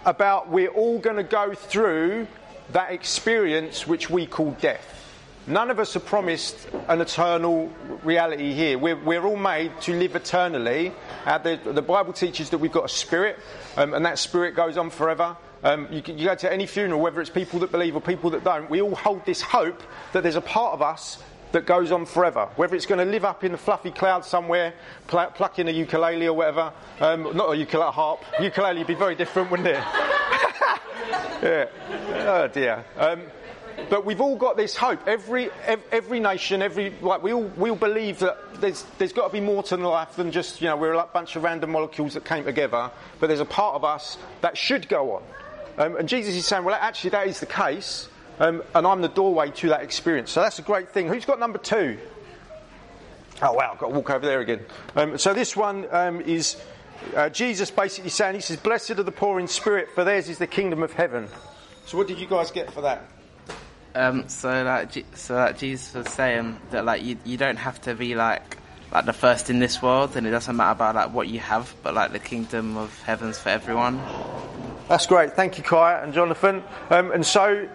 about 0.06 0.50
we're 0.50 0.70
all 0.70 1.00
going 1.00 1.18
to 1.18 1.24
go 1.24 1.56
through 1.56 2.28
that 2.74 2.92
experience 2.92 3.88
which 3.88 4.10
we 4.10 4.25
call 4.25 4.51
death. 4.62 4.95
None 5.48 5.71
of 5.71 5.80
us 5.80 5.95
are 5.95 6.01
promised 6.01 6.56
an 6.88 7.01
eternal 7.01 7.74
reality 8.04 8.54
here. 8.54 8.77
We're, 8.77 8.95
we're 9.04 9.24
all 9.25 9.36
made 9.36 9.71
to 9.81 9.94
live 9.94 10.16
eternally. 10.16 10.94
Uh, 11.25 11.39
the, 11.39 11.60
the 11.63 11.81
Bible 11.81 12.13
teaches 12.13 12.51
that 12.51 12.60
we've 12.60 12.71
got 12.71 12.86
a 12.86 12.89
spirit, 12.89 13.39
um, 13.75 13.95
and 13.95 14.06
that 14.06 14.19
spirit 14.19 14.56
goes 14.56 14.77
on 14.77 14.92
forever. 14.92 15.36
Um, 15.63 15.88
you, 15.92 16.04
you 16.06 16.25
go 16.25 16.36
to 16.36 16.54
any 16.54 16.68
funeral, 16.68 17.01
whether 17.01 17.19
it's 17.19 17.31
people 17.31 17.60
that 17.62 17.71
believe 17.71 17.95
or 17.95 18.01
people 18.01 18.30
that 18.31 18.44
don't, 18.44 18.69
we 18.69 18.81
all 18.81 18.94
hold 18.94 19.25
this 19.25 19.42
hope 19.42 19.81
that 20.13 20.21
there's 20.21 20.36
a 20.36 20.42
part 20.42 20.74
of 20.74 20.83
us 20.83 21.18
that 21.51 21.66
goes 21.66 21.92
on 21.92 22.06
forever. 22.06 22.48
Whether 22.56 22.75
it's 22.75 22.86
going 22.86 23.04
to 23.04 23.12
live 23.12 23.25
up 23.25 23.44
in 23.44 23.51
the 23.51 23.57
fluffy 23.57 23.89
clouds 23.89 24.27
somewhere, 24.27 24.74
pl- 25.07 25.31
plucking 25.33 25.68
a 25.68 25.71
ukulele 25.71 26.27
or 26.27 26.33
whatever. 26.33 26.71
Um, 27.00 27.36
not 27.36 27.51
a 27.51 27.57
ukulele, 27.57 27.89
a 27.89 27.92
harp. 27.92 28.24
Ukulele 28.39 28.77
would 28.77 28.88
be 28.88 28.94
very 28.94 29.16
different, 29.16 29.50
wouldn't 29.50 29.69
it? 29.69 29.83
Yeah. 31.42 31.68
Oh 32.28 32.48
dear. 32.48 32.84
Um, 32.98 33.22
but 33.90 34.06
we've 34.06 34.22
all 34.22 34.36
got 34.36 34.58
this 34.58 34.76
hope. 34.76 35.08
Every 35.08 35.50
ev- 35.66 35.84
every 35.92 36.20
nation, 36.20 36.62
every 36.62 36.94
like 37.02 37.24
we 37.24 37.34
all 37.34 37.46
we 37.56 37.70
all 37.70 37.76
believe 37.76 38.20
that 38.20 38.38
there's 38.62 38.84
there's 38.98 39.14
got 39.14 39.28
to 39.28 39.34
be 39.34 39.40
more 39.40 39.64
to 39.64 39.78
life 39.78 40.16
than 40.16 40.32
just 40.32 40.62
you 40.62 40.68
know 40.68 40.76
we're 40.76 40.94
a 40.94 41.06
bunch 41.14 41.36
of 41.36 41.44
random 41.44 41.72
molecules 41.72 42.14
that 42.16 42.26
came 42.26 42.44
together. 42.44 42.92
But 43.20 43.28
there's 43.28 43.40
a 43.40 43.46
part 43.46 43.76
of 43.76 43.84
us 43.84 44.18
that 44.42 44.58
should 44.58 44.90
go 44.90 45.16
on. 45.16 45.24
Um, 45.78 45.96
and 45.96 46.10
Jesus 46.10 46.36
is 46.36 46.46
saying, 46.46 46.66
well, 46.66 46.78
actually 46.80 47.12
that 47.12 47.28
is 47.28 47.40
the 47.40 47.46
case, 47.46 48.10
um, 48.40 48.64
and 48.76 48.86
I'm 48.86 49.02
the 49.02 49.08
doorway 49.08 49.52
to 49.52 49.70
that 49.70 49.82
experience. 49.82 50.32
So 50.32 50.42
that's 50.42 50.60
a 50.60 50.64
great 50.64 50.90
thing. 50.90 51.08
Who's 51.08 51.26
got 51.26 51.40
number 51.40 51.58
two? 51.58 51.98
Oh 53.42 53.54
wow, 53.54 53.72
I've 53.72 53.80
got 53.80 53.88
to 53.88 53.94
walk 53.94 54.10
over 54.10 54.26
there 54.26 54.42
again. 54.42 54.66
Um, 54.96 55.18
so 55.18 55.34
this 55.34 55.56
one 55.56 55.88
um, 55.92 56.20
is 56.20 56.58
uh, 57.16 57.30
Jesus 57.30 57.72
basically 57.72 58.10
saying, 58.10 58.36
He 58.36 58.42
says, 58.42 58.57
Blessed 58.57 58.92
are 58.92 59.04
the 59.04 59.12
poor 59.12 59.40
in 59.40 59.48
spirit, 59.48 59.90
for 59.94 60.04
theirs 60.04 60.30
is 60.30 60.38
the 60.38 60.48
kingdom 60.48 60.84
of 60.84 60.94
heaven. 60.94 61.28
So 61.86 61.98
what 61.98 62.07
did 62.07 62.19
you 62.19 62.28
guys 62.28 62.51
get 62.51 62.72
for 62.72 62.81
that? 62.81 63.04
Um, 63.96 64.30
so 64.30 64.63
like, 64.63 65.06
so 65.16 65.36
like 65.36 65.57
Jesus 65.57 65.94
was 65.94 66.10
saying 66.10 66.60
that 66.72 66.86
like 66.86 67.04
you, 67.04 67.18
you 67.25 67.38
don't 67.38 67.57
have 67.57 67.81
to 67.81 67.96
be 67.96 68.16
like 68.16 68.57
like 68.92 69.06
the 69.06 69.13
first 69.13 69.50
in 69.50 69.60
this 69.60 69.81
world, 69.81 70.16
and 70.16 70.25
it 70.25 70.31
doesn't 70.31 70.56
matter 70.56 70.72
about 70.72 70.96
like 70.96 71.13
what 71.13 71.28
you 71.28 71.40
have, 71.40 71.74
but 71.84 71.94
like 71.94 72.12
the 72.12 72.19
kingdom 72.19 72.78
of 72.78 72.98
heaven's 73.04 73.38
for 73.38 73.50
everyone. 73.50 74.00
That's 74.88 75.06
great. 75.06 75.34
Thank 75.34 75.57
you, 75.57 75.63
Kai 75.63 76.02
and 76.02 76.13
Jonathan. 76.13 76.63
Um, 76.90 77.12
and 77.12 77.25
so 77.25 77.69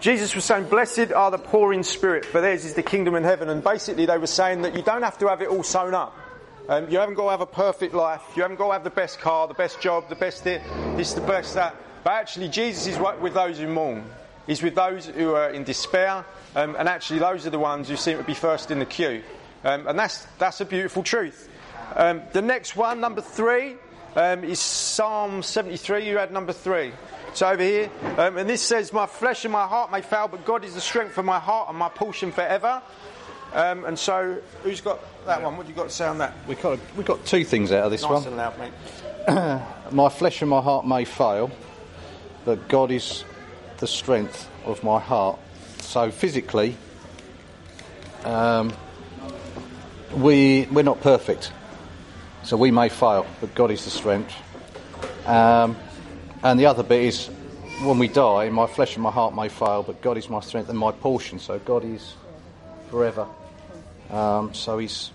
Jesus 0.00 0.34
was 0.34 0.44
saying, 0.44 0.68
Blessed 0.68 1.12
are 1.12 1.30
the 1.30 1.38
poor 1.38 1.72
in 1.72 1.82
spirit, 1.82 2.24
for 2.24 2.40
theirs 2.40 2.64
is 2.64 2.74
the 2.74 2.82
kingdom 2.82 3.14
in 3.14 3.24
heaven. 3.24 3.48
And 3.48 3.62
basically, 3.62 4.06
they 4.06 4.18
were 4.18 4.26
saying 4.26 4.62
that 4.62 4.74
you 4.74 4.82
don't 4.82 5.02
have 5.02 5.18
to 5.18 5.28
have 5.28 5.42
it 5.42 5.48
all 5.48 5.62
sewn 5.62 5.94
up. 5.94 6.16
Um, 6.68 6.90
you 6.90 6.98
haven't 6.98 7.14
got 7.14 7.24
to 7.24 7.30
have 7.30 7.40
a 7.40 7.46
perfect 7.46 7.94
life. 7.94 8.22
You 8.34 8.42
haven't 8.42 8.56
got 8.56 8.66
to 8.66 8.72
have 8.72 8.84
the 8.84 8.90
best 8.90 9.20
car, 9.20 9.46
the 9.46 9.54
best 9.54 9.80
job, 9.80 10.08
the 10.08 10.16
best 10.16 10.42
thi- 10.42 10.60
this, 10.96 11.12
the 11.12 11.20
best 11.20 11.54
that. 11.54 11.76
But 12.02 12.14
actually, 12.14 12.48
Jesus 12.48 12.88
is 12.88 12.98
with 13.20 13.34
those 13.34 13.58
who 13.58 13.68
mourn. 13.68 14.04
He's 14.48 14.62
with 14.62 14.74
those 14.74 15.06
who 15.06 15.34
are 15.34 15.50
in 15.50 15.62
despair. 15.62 16.24
Um, 16.56 16.74
and 16.76 16.88
actually, 16.88 17.20
those 17.20 17.46
are 17.46 17.50
the 17.50 17.58
ones 17.58 17.88
who 17.88 17.96
seem 17.96 18.18
to 18.18 18.24
be 18.24 18.34
first 18.34 18.72
in 18.72 18.80
the 18.80 18.86
queue. 18.86 19.22
Um, 19.62 19.86
and 19.86 19.98
that's, 19.98 20.26
that's 20.38 20.60
a 20.60 20.64
beautiful 20.64 21.04
truth. 21.04 21.48
Um, 21.94 22.22
the 22.32 22.42
next 22.42 22.74
one, 22.74 23.00
number 23.00 23.20
three, 23.20 23.76
um, 24.16 24.42
is 24.42 24.58
Psalm 24.58 25.42
73. 25.42 26.08
You 26.08 26.18
had 26.18 26.32
number 26.32 26.52
three. 26.52 26.92
It's 27.28 27.42
over 27.42 27.62
here. 27.62 27.90
Um, 28.16 28.38
and 28.38 28.48
this 28.48 28.62
says, 28.62 28.92
My 28.92 29.06
flesh 29.06 29.44
and 29.44 29.52
my 29.52 29.66
heart 29.66 29.92
may 29.92 30.00
fail, 30.00 30.26
but 30.26 30.44
God 30.44 30.64
is 30.64 30.74
the 30.74 30.80
strength 30.80 31.16
of 31.18 31.24
my 31.24 31.38
heart 31.38 31.68
and 31.68 31.78
my 31.78 31.90
portion 31.90 32.32
forever. 32.32 32.82
Um, 33.56 33.86
and 33.86 33.98
so, 33.98 34.38
who's 34.62 34.82
got 34.82 35.00
that 35.24 35.42
one? 35.42 35.56
What 35.56 35.64
have 35.66 35.70
you 35.70 35.74
got 35.74 35.88
to 35.88 35.94
say 35.94 36.04
on 36.06 36.18
that? 36.18 36.34
We 36.46 36.56
got 36.56 36.78
we 36.94 37.02
got 37.02 37.24
two 37.24 37.42
things 37.42 37.72
out 37.72 37.84
of 37.84 37.90
this 37.90 38.02
Nice 38.02 38.10
one. 38.10 38.26
and 38.26 38.36
loud, 38.36 38.58
mate. 38.58 39.62
My 39.92 40.10
flesh 40.10 40.42
and 40.42 40.50
my 40.50 40.60
heart 40.60 40.86
may 40.86 41.06
fail, 41.06 41.50
but 42.44 42.68
God 42.68 42.90
is 42.90 43.24
the 43.78 43.86
strength 43.86 44.46
of 44.66 44.84
my 44.84 45.00
heart. 45.00 45.38
So 45.80 46.10
physically, 46.10 46.76
um, 48.24 48.74
we 50.14 50.68
we're 50.70 50.82
not 50.82 51.00
perfect, 51.00 51.50
so 52.42 52.58
we 52.58 52.70
may 52.70 52.90
fail, 52.90 53.26
but 53.40 53.54
God 53.54 53.70
is 53.70 53.84
the 53.84 53.90
strength. 53.90 54.34
Um, 55.24 55.76
and 56.42 56.60
the 56.60 56.66
other 56.66 56.82
bit 56.82 57.04
is 57.04 57.28
when 57.82 57.98
we 57.98 58.08
die, 58.08 58.50
my 58.50 58.66
flesh 58.66 58.96
and 58.96 59.02
my 59.02 59.10
heart 59.10 59.34
may 59.34 59.48
fail, 59.48 59.82
but 59.82 60.02
God 60.02 60.18
is 60.18 60.28
my 60.28 60.40
strength 60.40 60.68
and 60.68 60.78
my 60.78 60.92
portion. 60.92 61.38
So 61.38 61.58
God 61.58 61.84
is 61.84 62.14
forever. 62.90 63.26
Um, 64.10 64.54
so 64.54 64.78
He's 64.78 65.10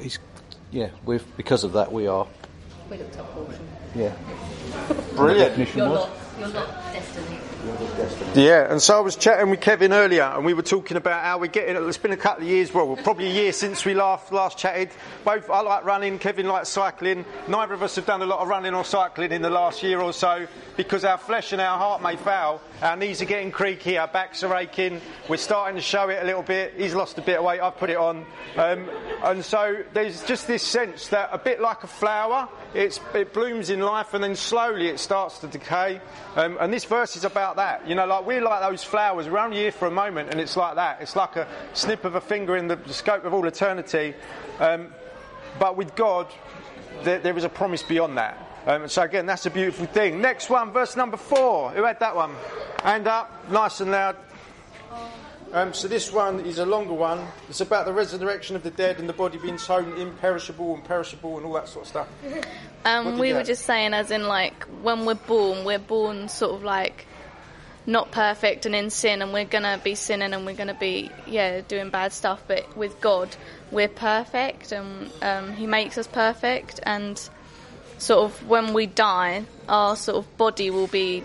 He's 0.00 0.18
yeah. 0.70 0.90
We've 1.04 1.24
because 1.36 1.64
of 1.64 1.72
that 1.74 1.92
we 1.92 2.06
are 2.06 2.26
We 2.90 2.96
looked 2.98 3.16
up 3.18 3.32
portion. 3.34 3.66
yeah. 3.94 4.12
Brilliant. 5.14 5.50
Definition 5.50 5.78
You're 5.78 5.88
was? 5.88 6.08
not, 6.08 6.10
you're 6.38 6.48
not 6.48 6.92
destiny. 6.92 7.38
Yeah, 8.34 8.70
and 8.70 8.82
so 8.82 8.96
I 8.96 9.00
was 9.00 9.16
chatting 9.16 9.48
with 9.48 9.60
Kevin 9.60 9.92
earlier, 9.92 10.24
and 10.24 10.44
we 10.44 10.54
were 10.54 10.62
talking 10.62 10.96
about 10.96 11.22
how 11.22 11.38
we're 11.38 11.46
getting. 11.46 11.76
It's 11.76 11.98
been 11.98 12.12
a 12.12 12.16
couple 12.16 12.42
of 12.42 12.48
years, 12.48 12.74
well, 12.74 12.96
probably 12.96 13.26
a 13.26 13.32
year 13.32 13.52
since 13.52 13.84
we 13.84 13.94
last 13.94 14.32
last 14.32 14.58
chatted. 14.58 14.90
Both 15.24 15.48
I 15.48 15.60
like 15.60 15.84
running, 15.84 16.18
Kevin 16.18 16.46
likes 16.46 16.68
cycling. 16.68 17.24
Neither 17.48 17.74
of 17.74 17.82
us 17.82 17.96
have 17.96 18.06
done 18.06 18.22
a 18.22 18.26
lot 18.26 18.40
of 18.40 18.48
running 18.48 18.74
or 18.74 18.84
cycling 18.84 19.32
in 19.32 19.40
the 19.40 19.50
last 19.50 19.82
year 19.82 20.00
or 20.00 20.12
so 20.12 20.46
because 20.76 21.04
our 21.04 21.16
flesh 21.16 21.52
and 21.52 21.60
our 21.60 21.78
heart 21.78 22.02
may 22.02 22.16
fail. 22.16 22.60
Our 22.82 22.96
knees 22.96 23.22
are 23.22 23.26
getting 23.26 23.50
creaky, 23.50 23.96
our 23.96 24.08
backs 24.08 24.42
are 24.42 24.54
aching. 24.56 25.00
We're 25.28 25.36
starting 25.36 25.76
to 25.76 25.82
show 25.82 26.08
it 26.08 26.22
a 26.22 26.26
little 26.26 26.42
bit. 26.42 26.74
He's 26.76 26.94
lost 26.94 27.18
a 27.18 27.22
bit 27.22 27.38
of 27.38 27.44
weight. 27.44 27.60
I've 27.60 27.78
put 27.78 27.88
it 27.88 27.96
on, 27.96 28.26
um, 28.56 28.90
and 29.22 29.44
so 29.44 29.82
there's 29.94 30.24
just 30.24 30.46
this 30.46 30.62
sense 30.62 31.08
that 31.08 31.30
a 31.32 31.38
bit 31.38 31.60
like 31.60 31.84
a 31.84 31.86
flower, 31.86 32.48
it 32.74 33.32
blooms 33.32 33.70
in 33.70 33.80
life 33.80 34.12
and 34.12 34.22
then 34.22 34.36
slowly 34.36 34.88
it 34.88 34.98
starts 34.98 35.38
to 35.38 35.46
decay. 35.46 36.00
Um, 36.36 36.58
and 36.60 36.72
this 36.72 36.84
verse 36.84 37.16
is 37.16 37.24
about 37.24 37.53
that. 37.56 37.88
You 37.88 37.94
know, 37.94 38.06
like 38.06 38.26
we're 38.26 38.42
like 38.42 38.62
those 38.62 38.84
flowers. 38.84 39.28
We're 39.28 39.38
only 39.38 39.58
here 39.58 39.72
for 39.72 39.86
a 39.86 39.90
moment, 39.90 40.30
and 40.30 40.40
it's 40.40 40.56
like 40.56 40.76
that. 40.76 41.00
It's 41.00 41.16
like 41.16 41.36
a 41.36 41.48
snip 41.72 42.04
of 42.04 42.14
a 42.14 42.20
finger 42.20 42.56
in 42.56 42.68
the, 42.68 42.76
the 42.76 42.94
scope 42.94 43.24
of 43.24 43.34
all 43.34 43.46
eternity. 43.46 44.14
Um, 44.58 44.88
but 45.58 45.76
with 45.76 45.94
God, 45.94 46.32
there, 47.02 47.18
there 47.18 47.36
is 47.36 47.44
a 47.44 47.48
promise 47.48 47.82
beyond 47.82 48.18
that. 48.18 48.38
Um, 48.66 48.88
so 48.88 49.02
again, 49.02 49.26
that's 49.26 49.46
a 49.46 49.50
beautiful 49.50 49.86
thing. 49.86 50.20
Next 50.20 50.48
one, 50.48 50.72
verse 50.72 50.96
number 50.96 51.16
four. 51.16 51.70
Who 51.72 51.84
had 51.84 52.00
that 52.00 52.16
one? 52.16 52.34
Hand 52.82 53.06
up, 53.06 53.50
nice 53.50 53.80
and 53.80 53.90
loud. 53.90 54.16
Um, 55.52 55.72
so 55.72 55.86
this 55.86 56.12
one 56.12 56.40
is 56.40 56.58
a 56.58 56.66
longer 56.66 56.94
one. 56.94 57.24
It's 57.48 57.60
about 57.60 57.86
the 57.86 57.92
resurrection 57.92 58.56
of 58.56 58.64
the 58.64 58.72
dead 58.72 58.98
and 58.98 59.08
the 59.08 59.12
body 59.12 59.38
being 59.38 59.58
sown 59.58 59.96
imperishable 59.98 60.74
and 60.74 60.82
perishable 60.82 61.36
and 61.36 61.46
all 61.46 61.52
that 61.52 61.68
sort 61.68 61.84
of 61.84 61.88
stuff. 61.88 62.08
Um, 62.86 63.18
we 63.18 63.32
were 63.32 63.38
have? 63.38 63.46
just 63.46 63.64
saying, 63.64 63.94
as 63.94 64.10
in, 64.10 64.24
like, 64.24 64.64
when 64.82 65.06
we're 65.06 65.14
born, 65.14 65.64
we're 65.64 65.78
born 65.78 66.28
sort 66.28 66.54
of 66.54 66.62
like 66.62 67.06
not 67.86 68.10
perfect 68.10 68.66
and 68.66 68.74
in 68.74 68.90
sin, 68.90 69.22
and 69.22 69.32
we're 69.32 69.44
gonna 69.44 69.80
be 69.82 69.94
sinning 69.94 70.32
and 70.32 70.46
we're 70.46 70.54
gonna 70.54 70.74
be 70.78 71.10
yeah 71.26 71.60
doing 71.62 71.90
bad 71.90 72.12
stuff. 72.12 72.42
But 72.46 72.76
with 72.76 73.00
God, 73.00 73.36
we're 73.70 73.88
perfect, 73.88 74.72
and 74.72 75.10
um, 75.22 75.52
He 75.54 75.66
makes 75.66 75.98
us 75.98 76.06
perfect. 76.06 76.80
And 76.82 77.20
sort 77.98 78.24
of 78.24 78.46
when 78.48 78.72
we 78.74 78.86
die, 78.86 79.44
our 79.68 79.96
sort 79.96 80.18
of 80.18 80.36
body 80.36 80.70
will 80.70 80.86
be 80.86 81.24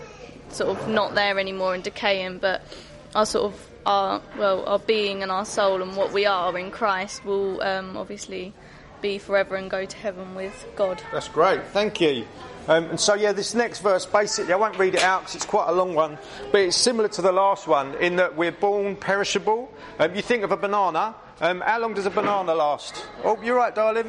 sort 0.50 0.76
of 0.76 0.88
not 0.88 1.14
there 1.14 1.38
anymore 1.38 1.74
and 1.74 1.82
decaying, 1.82 2.38
but 2.38 2.62
our 3.14 3.26
sort 3.26 3.52
of 3.52 3.66
our 3.86 4.20
well 4.36 4.64
our 4.66 4.78
being 4.78 5.22
and 5.22 5.32
our 5.32 5.44
soul 5.44 5.82
and 5.82 5.96
what 5.96 6.12
we 6.12 6.26
are 6.26 6.56
in 6.58 6.70
Christ 6.70 7.24
will 7.24 7.62
um, 7.62 7.96
obviously 7.96 8.52
be 9.00 9.18
forever 9.18 9.56
and 9.56 9.70
go 9.70 9.86
to 9.86 9.96
heaven 9.96 10.34
with 10.34 10.66
God. 10.76 11.02
That's 11.12 11.28
great, 11.28 11.66
thank 11.68 12.00
you. 12.00 12.26
Um, 12.68 12.90
and 12.90 13.00
so, 13.00 13.14
yeah, 13.14 13.32
this 13.32 13.54
next 13.54 13.80
verse 13.80 14.06
basically, 14.06 14.52
I 14.52 14.56
won't 14.56 14.78
read 14.78 14.94
it 14.94 15.02
out 15.02 15.22
because 15.22 15.34
it's 15.34 15.46
quite 15.46 15.68
a 15.68 15.72
long 15.72 15.94
one, 15.94 16.18
but 16.52 16.60
it's 16.60 16.76
similar 16.76 17.08
to 17.08 17.22
the 17.22 17.32
last 17.32 17.66
one 17.66 17.94
in 17.96 18.16
that 18.16 18.36
we're 18.36 18.52
born 18.52 18.96
perishable. 18.96 19.72
Um, 19.98 20.14
you 20.14 20.22
think 20.22 20.44
of 20.44 20.52
a 20.52 20.56
banana, 20.56 21.14
um, 21.40 21.60
how 21.60 21.80
long 21.80 21.94
does 21.94 22.06
a 22.06 22.10
banana 22.10 22.54
last? 22.54 23.06
Oh, 23.24 23.40
you're 23.42 23.56
right, 23.56 23.74
darling. 23.74 24.06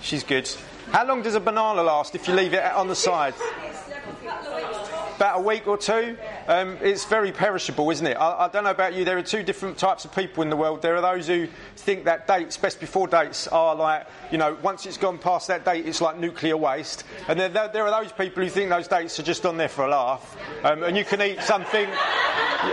She's 0.00 0.24
good. 0.24 0.50
How 0.90 1.06
long 1.06 1.22
does 1.22 1.34
a 1.34 1.40
banana 1.40 1.82
last 1.82 2.14
if 2.14 2.26
you 2.26 2.34
leave 2.34 2.54
it 2.54 2.64
on 2.64 2.88
the 2.88 2.96
side? 2.96 3.34
About 5.18 5.40
a 5.40 5.42
week 5.42 5.66
or 5.66 5.76
two. 5.76 6.16
Um, 6.46 6.78
it's 6.80 7.04
very 7.04 7.32
perishable, 7.32 7.90
isn't 7.90 8.06
it? 8.06 8.14
I, 8.14 8.44
I, 8.44 8.48
don't 8.48 8.62
know 8.62 8.70
about 8.70 8.94
you. 8.94 9.04
There 9.04 9.18
are 9.18 9.22
two 9.22 9.42
different 9.42 9.76
types 9.76 10.04
of 10.04 10.14
people 10.14 10.44
in 10.44 10.48
the 10.48 10.56
world. 10.56 10.80
There 10.80 10.94
are 10.94 11.00
those 11.00 11.26
who 11.26 11.48
think 11.74 12.04
that 12.04 12.28
dates, 12.28 12.56
best 12.56 12.78
before 12.78 13.08
dates, 13.08 13.48
are 13.48 13.74
like, 13.74 14.06
you 14.30 14.38
know, 14.38 14.56
once 14.62 14.86
it's 14.86 14.96
gone 14.96 15.18
past 15.18 15.48
that 15.48 15.64
date, 15.64 15.86
it's 15.86 16.00
like 16.00 16.20
nuclear 16.20 16.56
waste. 16.56 17.02
And 17.26 17.40
there, 17.40 17.48
there 17.48 17.84
are 17.84 18.00
those 18.00 18.12
people 18.12 18.44
who 18.44 18.48
think 18.48 18.70
those 18.70 18.86
dates 18.86 19.18
are 19.18 19.24
just 19.24 19.44
on 19.44 19.56
there 19.56 19.68
for 19.68 19.86
a 19.86 19.88
laugh. 19.88 20.36
Um, 20.62 20.84
and 20.84 20.96
you 20.96 21.04
can 21.04 21.20
eat 21.20 21.42
something, 21.42 21.88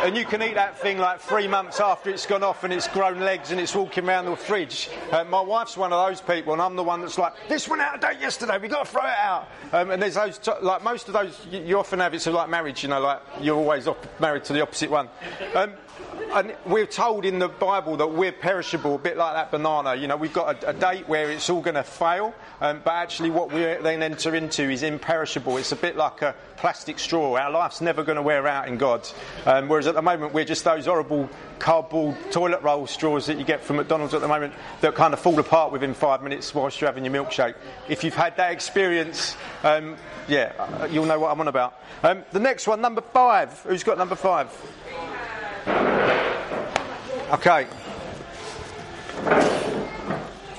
and 0.04 0.16
you 0.16 0.26
can 0.26 0.44
eat 0.44 0.54
that 0.54 0.78
thing 0.78 1.00
like 1.00 1.22
three 1.22 1.48
months 1.48 1.80
after 1.80 2.12
it's 2.12 2.28
gone 2.28 2.44
off 2.44 2.64
and 2.64 2.72
it's 2.72 2.88
grown 2.88 3.22
legs 3.22 3.50
and 3.50 3.60
it's 3.60 3.74
walking 3.74 4.08
around 4.08 4.26
the 4.26 4.36
fridge. 4.36 4.92
Uh, 5.12 5.24
my 5.24 5.42
wife's 5.42 5.78
one 5.78 5.92
of 5.92 6.08
those 6.08 6.22
people, 6.22 6.54
and 6.54 6.62
I'm 6.62 6.76
the 6.76 6.84
one 6.84 7.02
that's 7.02 7.18
like, 7.18 7.34
this 7.50 7.68
went 7.68 7.82
out 7.82 7.96
of 7.96 8.02
date 8.02 8.22
yesterday. 8.22 8.60
We've 8.60 8.70
got 8.70 8.86
to 8.86 8.92
throw 8.92 9.02
it 9.02 9.18
out. 9.18 9.50
Um, 9.74 9.90
and 9.90 10.00
there's 10.00 10.14
those, 10.14 10.38
t- 10.38 10.52
like 10.62 10.84
most 10.84 11.08
of 11.08 11.16
those, 11.16 11.40
you, 11.50 11.62
you 11.62 11.80
often 11.80 11.98
have 12.00 12.14
it's 12.14 12.28
like 12.36 12.50
marriage, 12.50 12.84
you 12.84 12.90
know, 12.90 13.00
like 13.00 13.22
you're 13.42 13.58
always 13.58 13.88
married 14.20 14.44
to 14.46 14.54
the 14.54 14.62
opposite 14.62 14.90
one. 14.92 15.10
Um, 15.54 15.74
and 16.34 16.54
we're 16.66 16.86
told 16.86 17.24
in 17.24 17.40
the 17.40 17.48
Bible 17.48 17.98
that 17.98 18.08
we're 18.08 18.32
perishable, 18.32 18.96
a 18.96 19.00
bit 19.00 19.16
like 19.16 19.36
that 19.36 19.52
banana. 19.52 19.96
You 19.96 20.08
know, 20.08 20.18
we've 20.18 20.34
got 20.34 20.64
a, 20.64 20.70
a 20.70 20.74
date 20.74 21.08
where 21.08 21.32
it's 21.32 21.50
all 21.50 21.62
going 21.62 21.76
to 21.76 21.84
fail, 21.84 22.34
um, 22.60 22.82
but 22.84 22.94
actually, 22.94 23.30
what 23.30 23.52
we 23.54 23.62
then 23.62 24.04
enter 24.04 24.36
into 24.36 24.70
is 24.70 24.84
imperishable. 24.84 25.58
It's 25.58 25.72
a 25.72 25.78
bit 25.78 25.96
like 25.96 26.22
a 26.22 26.36
plastic 26.58 27.00
straw. 27.00 27.38
Our 27.38 27.52
life's 27.52 27.80
never 27.80 28.04
going 28.04 28.18
to 28.18 28.22
wear 28.22 28.48
out 28.48 28.68
in 28.68 28.78
God. 28.78 29.08
Um, 29.46 29.70
whereas 29.70 29.88
at 29.88 29.96
the 29.96 30.02
moment, 30.02 30.34
we're 30.34 30.46
just 30.46 30.64
those 30.64 30.86
horrible 30.86 31.30
cardboard 31.60 32.18
toilet 32.32 32.62
roll 32.62 32.86
straws 32.86 33.28
that 33.28 33.38
you 33.38 33.46
get 33.46 33.62
from 33.62 33.78
McDonald's 33.78 34.14
at 34.14 34.22
the 34.22 34.28
moment 34.28 34.54
that 34.82 34.96
kind 34.96 35.14
of 35.14 35.20
fall 35.20 35.40
apart 35.40 35.72
within 35.72 35.94
five 35.94 36.22
minutes 36.22 36.54
whilst 36.54 36.82
you're 36.82 36.90
having 36.90 37.06
your 37.06 37.14
milkshake. 37.14 37.56
If 37.88 38.04
you've 38.04 38.14
had 38.16 38.36
that 38.38 38.52
experience, 38.52 39.38
um, 39.64 39.96
yeah, 40.28 40.52
uh, 40.60 40.88
you'll 40.92 41.06
know 41.06 41.20
what 41.20 41.32
I'm 41.32 41.40
on 41.40 41.48
about. 41.48 41.80
Um, 42.04 42.24
the 42.32 42.40
next 42.40 42.68
one, 42.68 42.82
number 42.82 43.02
five. 43.02 43.58
Who's 43.62 43.84
got 43.84 43.98
number 43.98 44.16
five? 44.16 44.50
Okay. 47.36 47.68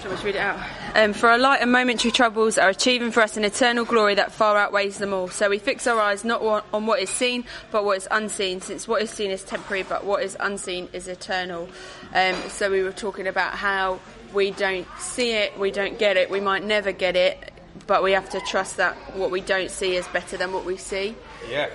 We 0.04 0.33
read 0.33 0.35
it 0.37 0.40
out? 0.40 0.61
Um, 0.95 1.14
for 1.14 1.28
our 1.30 1.38
light 1.38 1.62
and 1.62 1.73
momentary 1.73 2.12
troubles 2.12 2.59
are 2.59 2.68
achieving 2.68 3.12
for 3.12 3.23
us 3.23 3.38
an 3.38 3.45
eternal 3.45 3.87
glory 3.87 4.16
that 4.16 4.30
far 4.30 4.59
outweighs 4.59 4.99
them 4.99 5.14
all. 5.14 5.28
So 5.28 5.49
we 5.49 5.59
fix 5.59 5.87
our 5.87 5.99
eyes 5.99 6.23
not 6.23 6.42
on 6.73 6.87
what 6.87 7.00
is 7.00 7.09
seen, 7.09 7.45
but 7.71 7.85
what 7.85 7.97
is 7.97 8.09
unseen, 8.11 8.61
since 8.61 8.87
what 8.87 9.00
is 9.00 9.11
seen 9.11 9.30
is 9.30 9.42
temporary, 9.42 9.85
but 9.85 10.04
what 10.04 10.23
is 10.23 10.37
unseen 10.38 10.90
is 10.92 11.09
eternal. 11.09 11.68
Um, 12.14 12.35
so 12.49 12.71
we 12.71 12.83
were 12.83 12.92
talking 12.92 13.26
about 13.26 13.54
how 13.54 14.00
we 14.35 14.50
don't 14.50 14.87
see 14.99 15.33
it, 15.33 15.59
we 15.59 15.71
don't 15.71 15.99
get 15.99 16.18
it, 16.18 16.30
we 16.30 16.40
might 16.40 16.62
never 16.62 16.92
get 16.92 17.16
it, 17.16 17.52
but 17.87 18.02
we 18.02 18.12
have 18.12 18.28
to 18.30 18.40
trust 18.40 18.76
that 18.76 18.95
what 19.16 19.30
we 19.30 19.40
don't 19.40 19.71
see 19.71 19.97
is 19.97 20.06
better 20.09 20.37
than 20.37 20.52
what 20.52 20.66
we 20.66 20.76
see. 20.76 21.14
Yeah, 21.49 21.71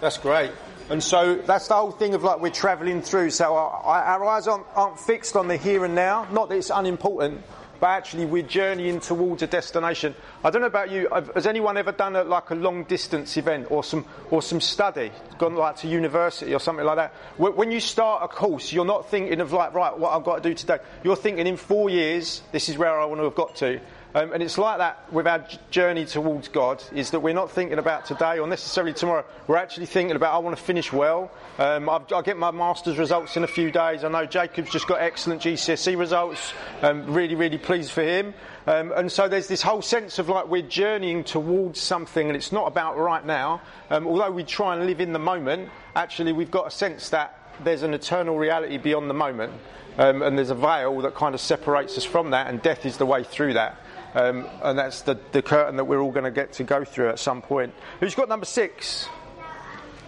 that's 0.00 0.18
great. 0.18 0.52
And 0.90 1.02
so 1.02 1.34
that's 1.34 1.68
the 1.68 1.74
whole 1.74 1.90
thing 1.90 2.14
of 2.14 2.24
like 2.24 2.40
we're 2.40 2.50
travelling 2.50 3.02
through. 3.02 3.30
So 3.30 3.54
our, 3.54 3.70
our 3.84 4.24
eyes 4.24 4.48
aren't, 4.48 4.66
aren't 4.74 4.98
fixed 4.98 5.36
on 5.36 5.46
the 5.46 5.58
here 5.58 5.84
and 5.84 5.94
now. 5.94 6.26
Not 6.32 6.48
that 6.48 6.56
it's 6.56 6.70
unimportant, 6.70 7.42
but 7.78 7.88
actually 7.88 8.24
we're 8.24 8.42
journeying 8.42 9.00
towards 9.00 9.42
a 9.42 9.46
destination. 9.46 10.14
I 10.42 10.48
don't 10.48 10.62
know 10.62 10.66
about 10.66 10.90
you. 10.90 11.08
Has 11.34 11.46
anyone 11.46 11.76
ever 11.76 11.92
done 11.92 12.16
a, 12.16 12.24
like 12.24 12.48
a 12.48 12.54
long 12.54 12.84
distance 12.84 13.36
event 13.36 13.70
or 13.70 13.84
some 13.84 14.06
or 14.30 14.40
some 14.40 14.62
study, 14.62 15.12
gone 15.36 15.56
like 15.56 15.76
to 15.76 15.88
university 15.88 16.54
or 16.54 16.58
something 16.58 16.86
like 16.86 16.96
that? 16.96 17.12
When 17.36 17.70
you 17.70 17.80
start 17.80 18.22
a 18.24 18.28
course, 18.28 18.72
you're 18.72 18.86
not 18.86 19.10
thinking 19.10 19.40
of 19.40 19.52
like 19.52 19.74
right, 19.74 19.96
what 19.96 20.14
I've 20.14 20.24
got 20.24 20.42
to 20.42 20.48
do 20.48 20.54
today. 20.54 20.78
You're 21.04 21.16
thinking 21.16 21.46
in 21.46 21.58
four 21.58 21.90
years, 21.90 22.40
this 22.50 22.70
is 22.70 22.78
where 22.78 22.98
I 22.98 23.04
want 23.04 23.20
to 23.20 23.24
have 23.24 23.34
got 23.34 23.56
to. 23.56 23.78
Um, 24.14 24.32
and 24.32 24.42
it's 24.42 24.56
like 24.56 24.78
that 24.78 25.12
with 25.12 25.26
our 25.26 25.46
journey 25.70 26.06
towards 26.06 26.48
God, 26.48 26.82
is 26.94 27.10
that 27.10 27.20
we're 27.20 27.34
not 27.34 27.50
thinking 27.50 27.78
about 27.78 28.06
today 28.06 28.38
or 28.38 28.46
necessarily 28.46 28.94
tomorrow. 28.94 29.24
We're 29.46 29.58
actually 29.58 29.86
thinking 29.86 30.16
about, 30.16 30.34
I 30.34 30.38
want 30.38 30.56
to 30.56 30.62
finish 30.62 30.92
well. 30.92 31.30
Um, 31.58 31.90
I'll 31.90 32.22
get 32.22 32.38
my 32.38 32.50
master's 32.50 32.96
results 32.96 33.36
in 33.36 33.44
a 33.44 33.46
few 33.46 33.70
days. 33.70 34.04
I 34.04 34.08
know 34.08 34.24
Jacob's 34.24 34.70
just 34.70 34.86
got 34.86 35.00
excellent 35.02 35.42
GCSE 35.42 35.98
results. 35.98 36.54
Um, 36.80 37.12
really, 37.12 37.34
really 37.34 37.58
pleased 37.58 37.90
for 37.90 38.02
him. 38.02 38.32
Um, 38.66 38.92
and 38.92 39.12
so 39.12 39.28
there's 39.28 39.46
this 39.46 39.60
whole 39.60 39.82
sense 39.82 40.18
of 40.18 40.30
like 40.30 40.48
we're 40.48 40.62
journeying 40.62 41.24
towards 41.24 41.78
something, 41.78 42.28
and 42.28 42.36
it's 42.36 42.52
not 42.52 42.66
about 42.66 42.96
right 42.96 43.24
now. 43.24 43.60
Um, 43.90 44.06
although 44.06 44.30
we 44.30 44.44
try 44.44 44.74
and 44.74 44.86
live 44.86 45.00
in 45.00 45.12
the 45.12 45.18
moment, 45.18 45.68
actually, 45.94 46.32
we've 46.32 46.50
got 46.50 46.66
a 46.66 46.70
sense 46.70 47.10
that 47.10 47.38
there's 47.62 47.82
an 47.82 47.92
eternal 47.92 48.38
reality 48.38 48.78
beyond 48.78 49.10
the 49.10 49.14
moment. 49.14 49.52
Um, 49.98 50.22
and 50.22 50.38
there's 50.38 50.50
a 50.50 50.54
veil 50.54 51.00
that 51.00 51.16
kind 51.16 51.34
of 51.34 51.40
separates 51.40 51.98
us 51.98 52.04
from 52.04 52.30
that, 52.30 52.46
and 52.46 52.62
death 52.62 52.86
is 52.86 52.98
the 52.98 53.06
way 53.06 53.24
through 53.24 53.54
that. 53.54 53.76
Um, 54.14 54.46
and 54.62 54.78
that's 54.78 55.02
the, 55.02 55.18
the 55.32 55.42
curtain 55.42 55.76
that 55.76 55.84
we're 55.84 56.00
all 56.00 56.12
going 56.12 56.24
to 56.24 56.30
get 56.30 56.54
to 56.54 56.64
go 56.64 56.84
through 56.84 57.10
at 57.10 57.18
some 57.18 57.42
point. 57.42 57.74
Who's 58.00 58.14
got 58.14 58.28
number 58.28 58.46
six? 58.46 59.08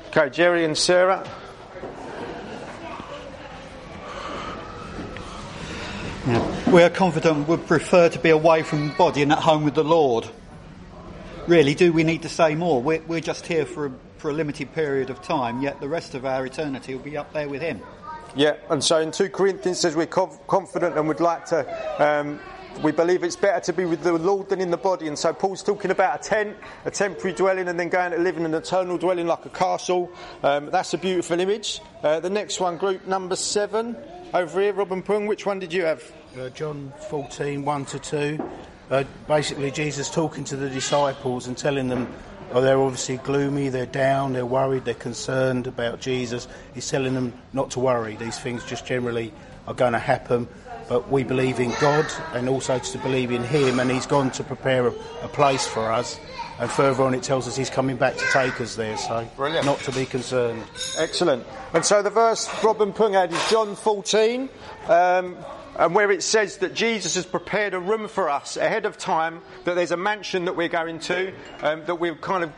Okay, 0.08 0.30
Jerry 0.30 0.64
and 0.64 0.76
Sarah. 0.76 1.28
Yeah. 6.26 6.70
We 6.70 6.82
are 6.82 6.90
confident 6.90 7.48
would 7.48 7.66
prefer 7.66 8.08
to 8.10 8.18
be 8.18 8.30
away 8.30 8.62
from 8.62 8.88
the 8.88 8.94
body 8.94 9.22
and 9.22 9.32
at 9.32 9.38
home 9.38 9.64
with 9.64 9.74
the 9.74 9.84
Lord. 9.84 10.28
Really, 11.46 11.74
do 11.74 11.92
we 11.92 12.04
need 12.04 12.22
to 12.22 12.28
say 12.28 12.54
more? 12.54 12.82
We're, 12.82 13.02
we're 13.02 13.20
just 13.20 13.46
here 13.46 13.64
for 13.64 13.86
a, 13.86 13.92
for 14.18 14.30
a 14.30 14.34
limited 14.34 14.72
period 14.74 15.10
of 15.10 15.22
time, 15.22 15.62
yet 15.62 15.80
the 15.80 15.88
rest 15.88 16.14
of 16.14 16.24
our 16.24 16.44
eternity 16.44 16.94
will 16.94 17.02
be 17.02 17.16
up 17.16 17.32
there 17.32 17.48
with 17.48 17.62
Him. 17.62 17.80
Yeah, 18.36 18.56
and 18.68 18.84
so 18.84 18.98
in 18.98 19.10
2 19.10 19.30
Corinthians 19.30 19.80
says 19.80 19.96
we're 19.96 20.06
confident 20.06 20.96
and 20.96 21.08
would 21.08 21.20
like 21.20 21.46
to 21.46 21.66
um, 22.02 22.38
we 22.82 22.92
believe 22.92 23.24
it's 23.24 23.36
better 23.36 23.60
to 23.60 23.72
be 23.72 23.84
with 23.84 24.02
the 24.02 24.12
Lord 24.12 24.48
than 24.48 24.60
in 24.60 24.70
the 24.70 24.76
body. 24.76 25.06
And 25.06 25.18
so 25.18 25.32
Paul's 25.32 25.62
talking 25.62 25.90
about 25.90 26.20
a 26.20 26.22
tent, 26.22 26.56
a 26.84 26.90
temporary 26.90 27.34
dwelling, 27.36 27.68
and 27.68 27.78
then 27.78 27.88
going 27.88 28.12
to 28.12 28.18
live 28.18 28.36
in 28.36 28.44
an 28.44 28.54
eternal 28.54 28.96
dwelling 28.96 29.26
like 29.26 29.44
a 29.44 29.50
castle. 29.50 30.10
Um, 30.42 30.70
that's 30.70 30.94
a 30.94 30.98
beautiful 30.98 31.38
image. 31.38 31.80
Uh, 32.02 32.20
the 32.20 32.30
next 32.30 32.60
one, 32.60 32.78
group 32.78 33.06
number 33.06 33.36
seven, 33.36 33.96
over 34.32 34.60
here, 34.60 34.72
Robin 34.72 35.02
Pung. 35.02 35.26
Which 35.26 35.44
one 35.44 35.58
did 35.58 35.72
you 35.72 35.84
have? 35.84 36.02
Uh, 36.38 36.48
John 36.50 36.92
14, 37.08 37.64
1 37.64 37.84
to 37.86 37.98
2. 37.98 38.50
Uh, 38.90 39.04
basically, 39.28 39.70
Jesus 39.70 40.10
talking 40.10 40.44
to 40.44 40.56
the 40.56 40.70
disciples 40.70 41.46
and 41.46 41.56
telling 41.56 41.88
them 41.88 42.12
oh, 42.52 42.60
they're 42.60 42.80
obviously 42.80 43.18
gloomy, 43.18 43.68
they're 43.68 43.86
down, 43.86 44.32
they're 44.32 44.46
worried, 44.46 44.84
they're 44.84 44.94
concerned 44.94 45.66
about 45.66 46.00
Jesus. 46.00 46.48
He's 46.74 46.88
telling 46.88 47.14
them 47.14 47.32
not 47.52 47.70
to 47.72 47.80
worry. 47.80 48.16
These 48.16 48.38
things 48.38 48.64
just 48.64 48.86
generally 48.86 49.32
are 49.66 49.74
going 49.74 49.92
to 49.92 49.98
happen 49.98 50.48
but 50.90 51.08
we 51.08 51.22
believe 51.22 51.60
in 51.60 51.72
God 51.80 52.04
and 52.34 52.48
also 52.48 52.76
to 52.80 52.98
believe 52.98 53.30
in 53.30 53.44
Him, 53.44 53.78
and 53.78 53.88
He's 53.88 54.06
gone 54.06 54.32
to 54.32 54.42
prepare 54.42 54.88
a, 54.88 54.94
a 55.22 55.28
place 55.28 55.64
for 55.64 55.90
us. 55.90 56.18
And 56.58 56.68
further 56.68 57.04
on, 57.04 57.14
it 57.14 57.22
tells 57.22 57.46
us 57.46 57.56
He's 57.56 57.70
coming 57.70 57.96
back 57.96 58.16
to 58.16 58.24
take 58.32 58.60
us 58.60 58.74
there, 58.74 58.96
so 58.96 59.26
Brilliant. 59.36 59.64
not 59.64 59.78
to 59.80 59.92
be 59.92 60.04
concerned. 60.04 60.64
Excellent. 60.98 61.46
And 61.74 61.84
so 61.84 62.02
the 62.02 62.10
verse 62.10 62.50
Robin 62.64 62.92
Pung 62.92 63.12
had 63.12 63.32
is 63.32 63.50
John 63.50 63.76
14. 63.76 64.48
Um, 64.88 65.36
and 65.78 65.94
where 65.94 66.10
it 66.10 66.24
says 66.24 66.58
that 66.58 66.74
Jesus 66.74 67.14
has 67.14 67.24
prepared 67.24 67.72
a 67.72 67.78
room 67.78 68.08
for 68.08 68.28
us 68.28 68.56
ahead 68.56 68.84
of 68.84 68.98
time, 68.98 69.40
that 69.64 69.76
there's 69.76 69.92
a 69.92 69.96
mansion 69.96 70.46
that 70.46 70.56
we're 70.56 70.68
going 70.68 70.98
to, 70.98 71.32
um, 71.62 71.84
that 71.86 71.94
we're 71.94 72.16
kind 72.16 72.42
of 72.42 72.52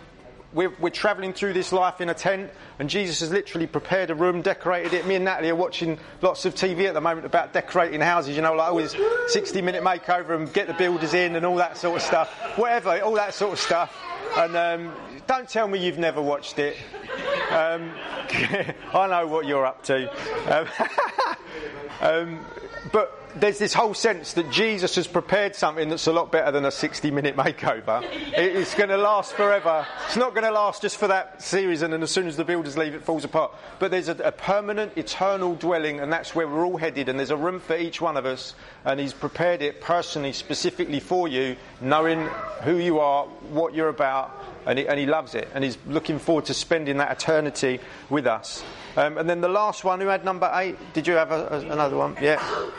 we're, 0.53 0.73
we're 0.79 0.91
travelling 0.91 1.33
through 1.33 1.53
this 1.53 1.73
life 1.73 2.01
in 2.01 2.09
a 2.09 2.15
tent, 2.15 2.51
and 2.79 2.89
Jesus 2.89 3.21
has 3.21 3.31
literally 3.31 3.67
prepared 3.67 4.11
a 4.11 4.15
room, 4.15 4.43
decorated 4.43 4.93
it. 4.93 5.07
Me 5.07 5.15
and 5.15 5.25
Natalie 5.25 5.51
are 5.51 5.57
watching 5.57 5.99
lots 6.21 6.45
of 6.45 6.55
TV 6.55 6.87
at 6.87 6.95
the 6.95 7.01
moment 7.01 7.27
about 7.27 7.53
decorating 7.53 8.01
houses, 8.01 8.37
you 8.37 8.43
know, 8.43 8.55
like 8.55 8.69
always 8.69 8.97
60 9.29 9.63
minute 9.63 9.83
makeover 9.83 10.37
and 10.37 10.53
get 10.53 10.67
the 10.67 10.75
builders 10.75 11.15
in 11.15 11.37
and 11.37 11.47
all 11.47 11.57
that 11.57 11.77
sort 11.77 11.97
of 11.97 12.03
stuff. 12.03 12.31
Whatever, 12.57 13.01
all 13.03 13.15
that 13.15 13.35
sort 13.35 13.53
of 13.53 13.59
stuff. 13.59 13.97
And 14.37 14.57
um, 14.57 14.95
don't 15.27 15.49
tell 15.49 15.69
me 15.69 15.85
you've 15.85 15.99
never 15.99 16.23
watched 16.23 16.59
it. 16.59 16.77
Um, 17.51 17.93
I 18.95 19.07
know 19.09 19.27
what 19.27 19.47
you're 19.47 19.67
up 19.67 19.83
to. 19.85 20.11
Um, 20.49 20.67
Um, 22.03 22.41
but 22.91 23.22
there's 23.37 23.59
this 23.59 23.75
whole 23.75 23.95
sense 23.95 24.35
that 24.35 24.51
Jesus 24.51 24.95
has 24.97 25.07
prepared 25.07 25.55
something 25.55 25.89
that's 25.89 26.07
a 26.07 26.12
lot 26.12 26.31
better 26.31 26.51
than 26.51 26.65
a 26.65 26.71
60 26.71 27.11
minute 27.11 27.37
makeover. 27.37 28.05
It's 28.35 28.75
going 28.75 28.89
to 28.91 28.97
last 28.97 29.33
forever. 29.33 29.87
It's 30.07 30.17
not 30.17 30.35
going 30.35 30.45
to 30.45 30.51
last 30.51 30.83
just 30.83 30.97
for 30.97 31.09
that 31.09 31.43
series 31.43 31.83
and 31.83 31.93
then 31.93 32.03
as 32.03 32.11
soon 32.11 32.27
as 32.27 32.37
the 32.37 32.45
builders 32.45 32.77
leave 32.77 32.95
it 32.95 33.03
falls 33.03 33.25
apart. 33.25 33.55
But 33.79 33.91
there's 33.91 34.09
a, 34.09 34.17
a 34.17 34.33
permanent, 34.33 34.97
eternal 34.97 35.55
dwelling 35.55 36.01
and 36.01 36.12
that's 36.12 36.35
where 36.35 36.47
we're 36.47 36.65
all 36.65 36.77
headed 36.77 37.09
and 37.09 37.19
there's 37.19 37.31
a 37.31 37.37
room 37.37 37.61
for 37.61 37.77
each 37.77 38.01
one 38.01 38.17
of 38.17 38.27
us 38.27 38.55
and 38.85 39.01
He's 39.01 39.12
prepared 39.12 39.62
it 39.62 39.81
personally, 39.81 40.33
specifically 40.33 41.01
for 41.01 41.29
you, 41.29 41.57
knowing 41.81 42.27
who 42.62 42.77
you 42.77 43.01
are, 43.01 43.27
what 43.51 43.75
you're 43.75 43.89
about 43.89 44.45
and 44.67 44.79
he, 44.79 44.87
and 44.87 44.99
he 44.99 45.07
loves 45.07 45.35
it 45.35 45.49
and 45.55 45.65
He's 45.65 45.79
looking 45.87 46.19
forward 46.19 46.47
to 46.47 46.55
spending 46.55 46.99
that 46.99 47.11
eternity 47.11 47.81
with 48.11 48.27
us. 48.27 48.62
Um, 48.97 49.17
and 49.17 49.29
then 49.29 49.41
the 49.41 49.49
last 49.49 49.85
one, 49.85 50.01
who 50.01 50.09
had 50.09 50.25
number 50.25 50.51
eight? 50.55 50.77
Did 50.93 51.07
you 51.07 51.15
have 51.15 51.33
a, 51.33 51.49
a, 51.49 51.73
another 51.73 51.97
one? 51.97 52.17
Yeah. 52.21 52.71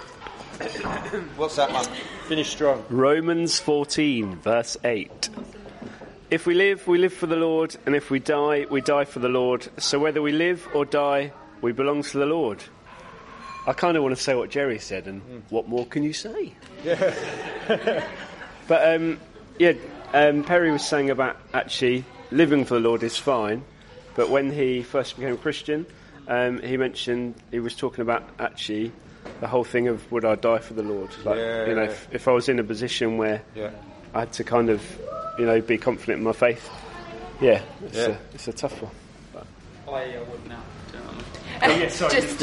What's 1.36 1.56
that 1.56 1.72
one? 1.72 1.86
Finish 2.28 2.50
strong. 2.50 2.86
Romans 2.90 3.60
14, 3.60 4.36
verse 4.38 4.78
8. 4.84 5.30
If 6.30 6.46
we 6.46 6.54
live, 6.54 6.88
we 6.88 6.98
live 6.98 7.14
for 7.14 7.28
the 7.28 7.36
Lord, 7.36 7.76
and 7.86 7.96
if 7.96 8.10
we 8.12 8.20
die, 8.20 8.66
we 8.70 8.82
die 8.82 9.06
for 9.06 9.20
the 9.20 9.30
Lord. 9.30 9.68
So 9.78 10.00
whether 10.00 10.22
we 10.22 10.32
live 10.32 10.68
or 10.74 10.86
die, 10.86 11.32
we 11.62 11.72
belong 11.72 12.04
to 12.04 12.18
the 12.18 12.26
Lord. 12.26 12.64
I 13.66 13.74
kind 13.74 13.98
of 13.98 14.04
want 14.04 14.16
to 14.16 14.22
say 14.22 14.36
what 14.36 14.50
Jerry 14.50 14.78
said, 14.80 15.08
and 15.08 15.44
what 15.50 15.68
more 15.68 15.86
can 15.86 16.04
you 16.04 16.14
say? 16.14 16.54
Yeah. 16.84 17.14
but 18.68 18.96
um, 18.96 19.20
yeah, 19.58 19.74
um, 20.14 20.44
Perry 20.44 20.72
was 20.72 20.86
saying 20.86 21.10
about 21.10 21.38
actually 21.54 22.06
living 22.30 22.66
for 22.66 22.76
the 22.76 22.82
Lord 22.82 23.04
is 23.04 23.18
fine, 23.18 23.64
but 24.16 24.30
when 24.30 24.52
he 24.52 24.84
first 24.84 25.16
became 25.16 25.34
a 25.34 25.38
Christian, 25.38 25.86
um, 26.28 26.62
he 26.62 26.78
mentioned 26.78 27.36
he 27.52 27.60
was 27.60 27.76
talking 27.76 28.02
about 28.02 28.28
actually 28.40 28.92
the 29.44 29.50
whole 29.50 29.66
thing 29.66 29.90
of 29.90 30.10
would 30.10 30.24
I 30.24 30.36
die 30.36 30.60
for 30.60 30.74
the 30.74 30.84
Lord? 30.84 31.10
Like, 31.26 31.36
Yeah. 31.38 31.66
You 31.68 31.76
know, 31.76 31.84
if, 31.84 32.08
if 32.14 32.28
I 32.30 32.32
was 32.32 32.48
in 32.48 32.60
a 32.60 32.64
position 32.64 33.18
where 33.18 33.42
Yeah. 33.54 33.72
I 34.14 34.22
had 34.22 34.32
to 34.34 34.44
kind 34.46 34.70
of, 34.70 34.82
you 35.38 35.46
know, 35.46 35.60
be 35.60 35.78
confident 35.78 36.20
in 36.20 36.24
my 36.24 36.32
faith. 36.32 36.70
Yeah, 37.42 37.62
it's, 37.86 37.98
Yeah. 37.98 38.04
A, 38.08 38.18
it's 38.34 38.48
a 38.48 38.54
tough 38.54 38.82
one. 38.82 38.92
I 39.86 40.16
uh, 40.16 40.24
would 40.32 40.48
now. 40.48 40.62
yeah, 41.62 41.90
sorry. 41.90 42.22
Just- 42.22 42.42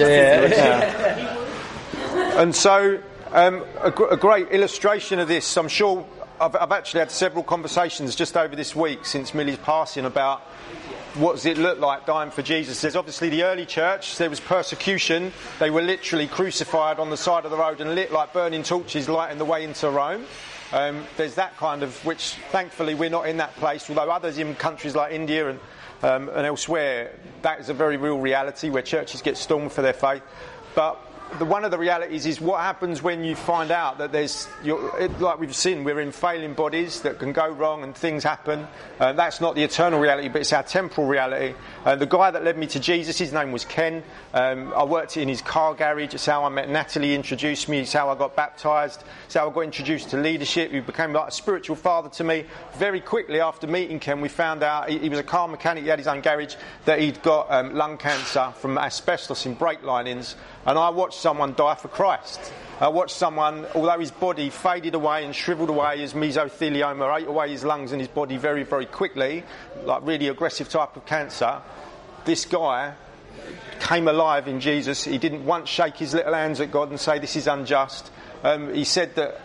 And 2.36 2.54
so, 2.54 3.00
um, 3.32 3.64
a, 3.82 3.90
gr- 3.90 4.08
a 4.10 4.16
great 4.18 4.48
illustration 4.50 5.18
of 5.20 5.28
this, 5.28 5.56
I'm 5.56 5.68
sure 5.68 6.04
I've, 6.38 6.54
I've 6.54 6.72
actually 6.72 7.00
had 7.00 7.10
several 7.10 7.44
conversations 7.44 8.14
just 8.14 8.36
over 8.36 8.54
this 8.54 8.76
week 8.76 9.06
since 9.06 9.32
Millie's 9.32 9.56
passing 9.58 10.04
about 10.04 10.42
what 11.14 11.34
does 11.34 11.46
it 11.46 11.58
look 11.58 11.78
like 11.80 12.06
dying 12.06 12.30
for 12.30 12.42
Jesus. 12.42 12.80
There's 12.80 12.96
obviously 12.96 13.28
the 13.28 13.42
early 13.42 13.66
church, 13.66 14.16
there 14.16 14.30
was 14.30 14.40
persecution. 14.40 15.32
They 15.58 15.70
were 15.70 15.82
literally 15.82 16.26
crucified 16.26 16.98
on 16.98 17.10
the 17.10 17.16
side 17.16 17.44
of 17.44 17.50
the 17.50 17.56
road 17.56 17.80
and 17.80 17.94
lit 17.94 18.12
like 18.12 18.32
burning 18.32 18.62
torches, 18.62 19.08
lighting 19.08 19.38
the 19.38 19.44
way 19.44 19.64
into 19.64 19.90
Rome. 19.90 20.24
Um, 20.72 21.04
there's 21.16 21.34
that 21.34 21.56
kind 21.56 21.82
of, 21.82 22.04
which 22.04 22.34
thankfully 22.52 22.94
we're 22.94 23.10
not 23.10 23.28
in 23.28 23.38
that 23.38 23.54
place, 23.56 23.90
although 23.90 24.10
others 24.10 24.38
in 24.38 24.54
countries 24.54 24.94
like 24.94 25.12
India 25.12 25.50
and, 25.50 25.60
um, 26.02 26.28
and 26.28 26.46
elsewhere, 26.46 27.12
that 27.42 27.58
is 27.58 27.68
a 27.68 27.74
very 27.74 27.96
real 27.96 28.18
reality 28.18 28.70
where 28.70 28.82
churches 28.82 29.20
get 29.20 29.36
stormed 29.36 29.72
for 29.72 29.82
their 29.82 29.92
faith. 29.92 30.22
But 30.76 31.04
the, 31.38 31.44
one 31.44 31.64
of 31.64 31.70
the 31.70 31.78
realities 31.78 32.26
is 32.26 32.40
what 32.40 32.60
happens 32.60 33.02
when 33.02 33.24
you 33.24 33.36
find 33.36 33.70
out 33.70 33.98
that 33.98 34.12
there's, 34.12 34.48
it, 34.64 35.20
like 35.20 35.38
we've 35.38 35.54
seen, 35.54 35.84
we're 35.84 36.00
in 36.00 36.12
failing 36.12 36.54
bodies 36.54 37.00
that 37.02 37.18
can 37.18 37.32
go 37.32 37.48
wrong 37.48 37.82
and 37.82 37.94
things 37.94 38.24
happen. 38.24 38.66
Uh, 38.98 39.12
that's 39.12 39.40
not 39.40 39.54
the 39.54 39.62
eternal 39.62 40.00
reality, 40.00 40.28
but 40.28 40.40
it's 40.40 40.52
our 40.52 40.62
temporal 40.62 41.06
reality. 41.06 41.54
Uh, 41.84 41.96
the 41.96 42.06
guy 42.06 42.30
that 42.30 42.44
led 42.44 42.58
me 42.58 42.66
to 42.66 42.80
Jesus, 42.80 43.18
his 43.18 43.32
name 43.32 43.52
was 43.52 43.64
Ken. 43.64 44.02
Um, 44.34 44.72
I 44.74 44.84
worked 44.84 45.16
in 45.16 45.28
his 45.28 45.42
car 45.42 45.74
garage. 45.74 46.14
It's 46.14 46.26
how 46.26 46.44
I 46.44 46.48
met 46.48 46.68
Natalie, 46.68 47.14
introduced 47.14 47.68
me. 47.68 47.78
It's 47.78 47.92
how 47.92 48.10
I 48.10 48.16
got 48.16 48.34
baptised. 48.34 49.04
It's 49.26 49.34
how 49.34 49.48
I 49.48 49.52
got 49.52 49.60
introduced 49.60 50.10
to 50.10 50.16
leadership. 50.16 50.72
He 50.72 50.80
became 50.80 51.12
like 51.12 51.28
a 51.28 51.32
spiritual 51.32 51.76
father 51.76 52.08
to 52.10 52.24
me. 52.24 52.44
Very 52.74 53.00
quickly 53.00 53.40
after 53.40 53.66
meeting 53.66 54.00
Ken, 54.00 54.20
we 54.20 54.28
found 54.28 54.62
out 54.62 54.88
he, 54.88 54.98
he 54.98 55.08
was 55.08 55.18
a 55.18 55.24
car 55.24 55.48
mechanic. 55.48 55.84
He 55.84 55.88
had 55.90 55.98
his 55.98 56.08
own 56.08 56.20
garage. 56.20 56.56
That 56.84 56.98
he'd 56.98 57.22
got 57.22 57.50
um, 57.50 57.74
lung 57.74 57.98
cancer 57.98 58.52
from 58.56 58.76
asbestos 58.78 59.46
in 59.46 59.54
brake 59.54 59.82
linings. 59.82 60.36
And 60.66 60.78
I 60.78 60.90
watched 60.90 61.19
someone 61.20 61.54
die 61.54 61.74
for 61.74 61.88
Christ. 61.88 62.40
I 62.80 62.88
watched 62.88 63.16
someone, 63.16 63.66
although 63.74 63.98
his 63.98 64.10
body 64.10 64.48
faded 64.48 64.94
away 64.94 65.24
and 65.24 65.36
shriveled 65.36 65.68
away, 65.68 65.98
his 65.98 66.14
mesothelioma 66.14 67.20
ate 67.20 67.28
away 67.28 67.50
his 67.50 67.62
lungs 67.62 67.92
and 67.92 68.00
his 68.00 68.08
body 68.08 68.38
very, 68.38 68.62
very 68.62 68.86
quickly, 68.86 69.44
like 69.84 70.06
really 70.06 70.28
aggressive 70.28 70.68
type 70.68 70.96
of 70.96 71.04
cancer. 71.04 71.60
This 72.24 72.46
guy 72.46 72.94
came 73.80 74.08
alive 74.08 74.48
in 74.48 74.60
Jesus. 74.60 75.04
He 75.04 75.18
didn't 75.18 75.44
once 75.44 75.68
shake 75.68 75.96
his 75.96 76.14
little 76.14 76.34
hands 76.34 76.60
at 76.60 76.70
God 76.70 76.90
and 76.90 76.98
say, 76.98 77.18
This 77.18 77.36
is 77.36 77.46
unjust. 77.46 78.10
Um, 78.42 78.72
he 78.72 78.84
said 78.84 79.14
that 79.16 79.40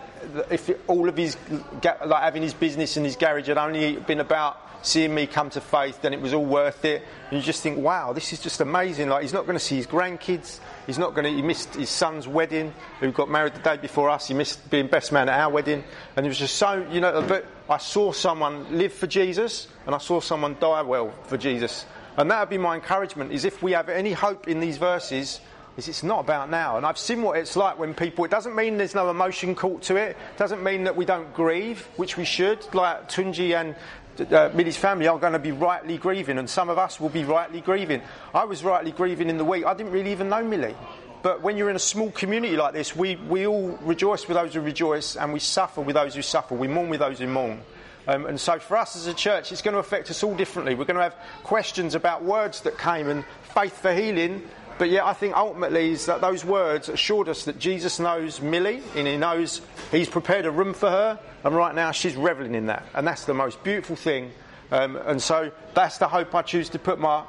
if 0.50 0.72
all 0.88 1.10
of 1.10 1.18
his, 1.18 1.38
like 1.84 2.22
having 2.22 2.42
his 2.42 2.54
business 2.54 2.98
and 2.98 3.06
his 3.06 3.16
garage 3.16 3.48
had 3.48 3.58
only 3.58 3.98
been 3.98 4.20
about 4.20 4.65
seeing 4.86 5.14
me 5.14 5.28
come 5.28 5.50
to 5.52 5.62
faith, 5.62 6.02
then 6.02 6.14
it 6.14 6.22
was 6.22 6.34
all 6.34 6.46
worth 6.46 6.86
it. 6.86 7.04
And 7.30 7.40
you 7.40 7.44
just 7.44 7.62
think, 7.62 7.78
wow, 7.78 8.14
this 8.14 8.32
is 8.34 8.40
just 8.40 8.62
amazing. 8.62 9.10
Like, 9.10 9.24
he's 9.24 9.34
not 9.34 9.46
going 9.46 9.58
to 9.58 9.64
see 9.64 9.76
his 9.76 9.88
grandkids. 9.88 10.60
He's 10.86 10.98
not 10.98 11.16
going 11.16 11.26
to, 11.26 11.32
he 11.32 11.42
missed 11.42 11.76
his 11.76 11.90
son's 11.90 12.28
wedding, 12.28 12.74
who 13.00 13.12
got 13.12 13.30
married 13.30 13.56
the 13.56 13.60
day 13.60 13.78
before 13.78 14.10
us. 14.10 14.28
He 14.28 14.34
missed 14.34 14.70
being 14.70 14.88
best 14.88 15.12
man 15.12 15.30
at 15.30 15.40
our 15.40 15.52
wedding. 15.52 15.84
And 16.16 16.26
it 16.26 16.30
was 16.30 16.40
just 16.40 16.56
so, 16.56 16.86
you 16.92 17.02
know, 17.02 17.22
but 17.22 17.46
I 17.70 17.78
saw 17.78 18.12
someone 18.12 18.78
live 18.78 18.94
for 18.94 19.08
Jesus 19.08 19.68
and 19.86 19.96
I 19.96 19.98
saw 19.98 20.20
someone 20.20 20.56
die 20.60 20.84
well 20.84 21.14
for 21.24 21.38
Jesus. 21.38 21.86
And 22.18 22.30
that 22.32 22.40
would 22.40 22.50
be 22.50 22.58
my 22.58 22.76
encouragement 22.76 23.32
is 23.32 23.44
if 23.46 23.62
we 23.62 23.74
have 23.74 23.90
any 23.90 24.14
hope 24.14 24.48
in 24.48 24.60
these 24.60 24.78
verses, 24.78 25.42
is 25.78 25.88
it's 25.88 26.04
not 26.04 26.20
about 26.20 26.50
now. 26.50 26.78
And 26.78 26.86
I've 26.86 26.98
seen 26.98 27.22
what 27.22 27.38
it's 27.38 27.56
like 27.56 27.78
when 27.78 27.94
people, 27.94 28.24
it 28.26 28.32
doesn't 28.32 28.56
mean 28.56 28.78
there's 28.78 28.96
no 28.96 29.10
emotion 29.10 29.56
caught 29.56 29.82
to 29.84 29.98
it. 29.98 30.12
It 30.12 30.38
doesn't 30.38 30.64
mean 30.64 30.86
that 30.86 30.96
we 30.96 31.06
don't 31.06 31.34
grieve, 31.34 31.88
which 31.98 32.18
we 32.18 32.26
should. 32.26 32.60
Like 32.74 33.10
Tunji 33.10 33.60
and 33.60 33.76
uh, 34.20 34.52
Millie's 34.54 34.78
family 34.78 35.08
are 35.08 35.20
going 35.20 35.34
to 35.34 35.40
be 35.40 35.52
rightly 35.52 35.98
grieving, 35.98 36.38
and 36.38 36.50
some 36.50 36.70
of 36.70 36.78
us 36.78 37.00
will 37.00 37.10
be 37.10 37.24
rightly 37.24 37.62
grieving. 37.62 38.02
I 38.34 38.46
was 38.46 38.64
rightly 38.64 38.92
grieving 38.92 39.30
in 39.30 39.38
the 39.38 39.46
week. 39.46 39.66
I 39.66 39.74
didn't 39.74 39.92
really 39.92 40.12
even 40.12 40.30
know 40.30 40.44
Millie. 40.44 40.76
But 41.22 41.42
when 41.42 41.58
you're 41.58 41.72
in 41.72 41.76
a 41.76 41.80
small 41.80 42.12
community 42.12 42.56
like 42.56 42.74
this, 42.74 42.96
we, 42.96 43.16
we 43.16 43.48
all 43.48 43.80
rejoice 43.82 44.28
with 44.28 44.38
those 44.38 44.54
who 44.54 44.62
rejoice, 44.62 45.16
and 45.16 45.34
we 45.34 45.40
suffer 45.40 45.82
with 45.82 45.96
those 45.96 46.14
who 46.14 46.22
suffer. 46.22 46.54
We 46.54 46.68
mourn 46.68 46.90
with 46.90 47.00
those 47.00 47.20
who 47.20 47.28
mourn. 47.28 47.62
Um, 48.08 48.28
and 48.28 48.40
so 48.40 48.60
for 48.60 48.78
us 48.78 48.96
as 48.96 49.08
a 49.08 49.14
church, 49.14 49.52
it's 49.52 49.64
going 49.64 49.74
to 49.74 49.80
affect 49.80 50.12
us 50.12 50.22
all 50.24 50.36
differently. 50.36 50.76
We're 50.76 50.86
going 50.86 50.98
to 50.98 51.04
have 51.04 51.16
questions 51.44 51.96
about 51.96 52.24
words 52.24 52.62
that 52.62 52.78
came 52.78 53.10
and 53.10 53.26
faith 53.56 53.76
for 53.82 53.94
healing. 53.94 54.48
But 54.78 54.90
yet, 54.90 55.06
I 55.06 55.14
think 55.14 55.38
ultimately 55.38 55.96
that 55.96 56.20
those 56.20 56.44
words 56.44 56.90
assured 56.90 57.30
us 57.30 57.46
that 57.46 57.58
Jesus 57.60 58.00
knows 58.00 58.42
Millie, 58.42 58.82
and 58.96 59.08
He 59.08 59.18
knows 59.18 59.62
He's 59.92 60.10
prepared 60.10 60.46
a 60.46 60.52
room 60.52 60.74
for 60.74 60.90
her, 60.90 61.20
and 61.44 61.56
right 61.56 61.74
now 61.74 61.92
she's 61.92 62.16
reveling 62.16 62.56
in 62.56 62.66
that, 62.66 62.86
and 62.94 63.08
that's 63.08 63.26
the 63.26 63.34
most 63.34 63.64
beautiful 63.64 63.96
thing. 63.96 64.32
Um, 64.72 64.96
and 64.98 65.22
so 65.22 65.52
that's 65.74 66.00
the 66.00 66.08
hope 66.08 66.34
I 66.36 66.42
choose 66.42 66.70
to 66.70 66.80
put 66.80 67.00
my, 67.00 67.24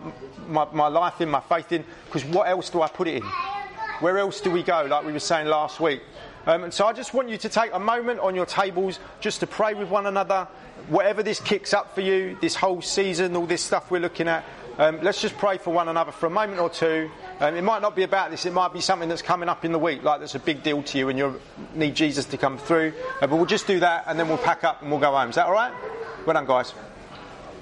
my 0.49 0.67
my 0.73 0.89
life 0.89 1.21
in, 1.21 1.29
my 1.29 1.41
faith 1.41 1.71
in. 1.71 1.85
Because 2.07 2.25
what 2.25 2.49
else 2.49 2.71
do 2.71 2.83
I 2.83 2.89
put 2.89 3.07
it 3.09 3.17
in? 3.17 3.31
Where 4.01 4.19
else 4.19 4.41
do 4.41 4.51
we 4.51 4.63
go? 4.63 4.87
Like 4.89 5.05
we 5.05 5.13
were 5.13 5.21
saying 5.21 5.47
last 5.47 5.79
week. 5.79 6.03
Um, 6.47 6.65
and 6.65 6.73
so 6.73 6.87
I 6.87 6.93
just 6.93 7.13
want 7.13 7.29
you 7.29 7.37
to 7.39 7.49
take 7.49 7.73
a 7.73 7.79
moment 7.79 8.21
on 8.21 8.35
your 8.35 8.47
tables 8.47 9.01
just 9.21 9.41
to 9.41 9.47
pray 9.47 9.75
with 9.75 9.89
one 9.89 10.07
another. 10.07 10.47
Whatever 10.89 11.23
this 11.23 11.41
kicks 11.41 11.75
up 11.75 11.95
for 11.95 12.03
you, 12.03 12.39
this 12.41 12.55
whole 12.55 12.81
season, 12.81 13.35
all 13.35 13.47
this 13.47 13.63
stuff 13.63 13.91
we're 13.91 14.01
looking 14.01 14.29
at, 14.29 14.45
um, 14.79 15.01
let's 15.03 15.21
just 15.21 15.37
pray 15.39 15.59
for 15.59 15.73
one 15.73 15.89
another 15.89 16.13
for 16.13 16.27
a 16.27 16.31
moment 16.31 16.61
or 16.61 16.69
two. 16.69 17.11
Um, 17.41 17.55
it 17.55 17.63
might 17.63 17.83
not 17.83 17.97
be 17.97 18.03
about 18.03 18.31
this, 18.31 18.47
it 18.47 18.53
might 18.53 18.73
be 18.73 18.81
something 18.81 19.09
that's 19.09 19.23
coming 19.23 19.49
up 19.49 19.65
in 19.65 19.73
the 19.73 19.79
week, 19.79 20.03
like 20.03 20.21
that's 20.21 20.35
a 20.35 20.39
big 20.39 20.63
deal 20.63 20.83
to 20.83 20.99
you 20.99 21.09
and 21.09 21.19
you 21.19 21.41
need 21.75 21.95
Jesus 21.95 22.27
to 22.27 22.37
come 22.37 22.59
through. 22.59 22.93
Uh, 23.21 23.27
but 23.27 23.37
we'll 23.37 23.47
just 23.47 23.67
do 23.67 23.81
that 23.81 24.05
and 24.07 24.19
then 24.19 24.29
we'll 24.29 24.39
pack 24.39 24.65
up 24.65 24.83
and 24.83 24.91
we'll 24.91 25.01
go 25.01 25.13
home. 25.13 25.31
Is 25.31 25.37
that 25.37 25.47
all 25.47 25.53
right? 25.53 25.73
Well 26.27 26.35
done, 26.35 26.47
guys. 26.47 26.75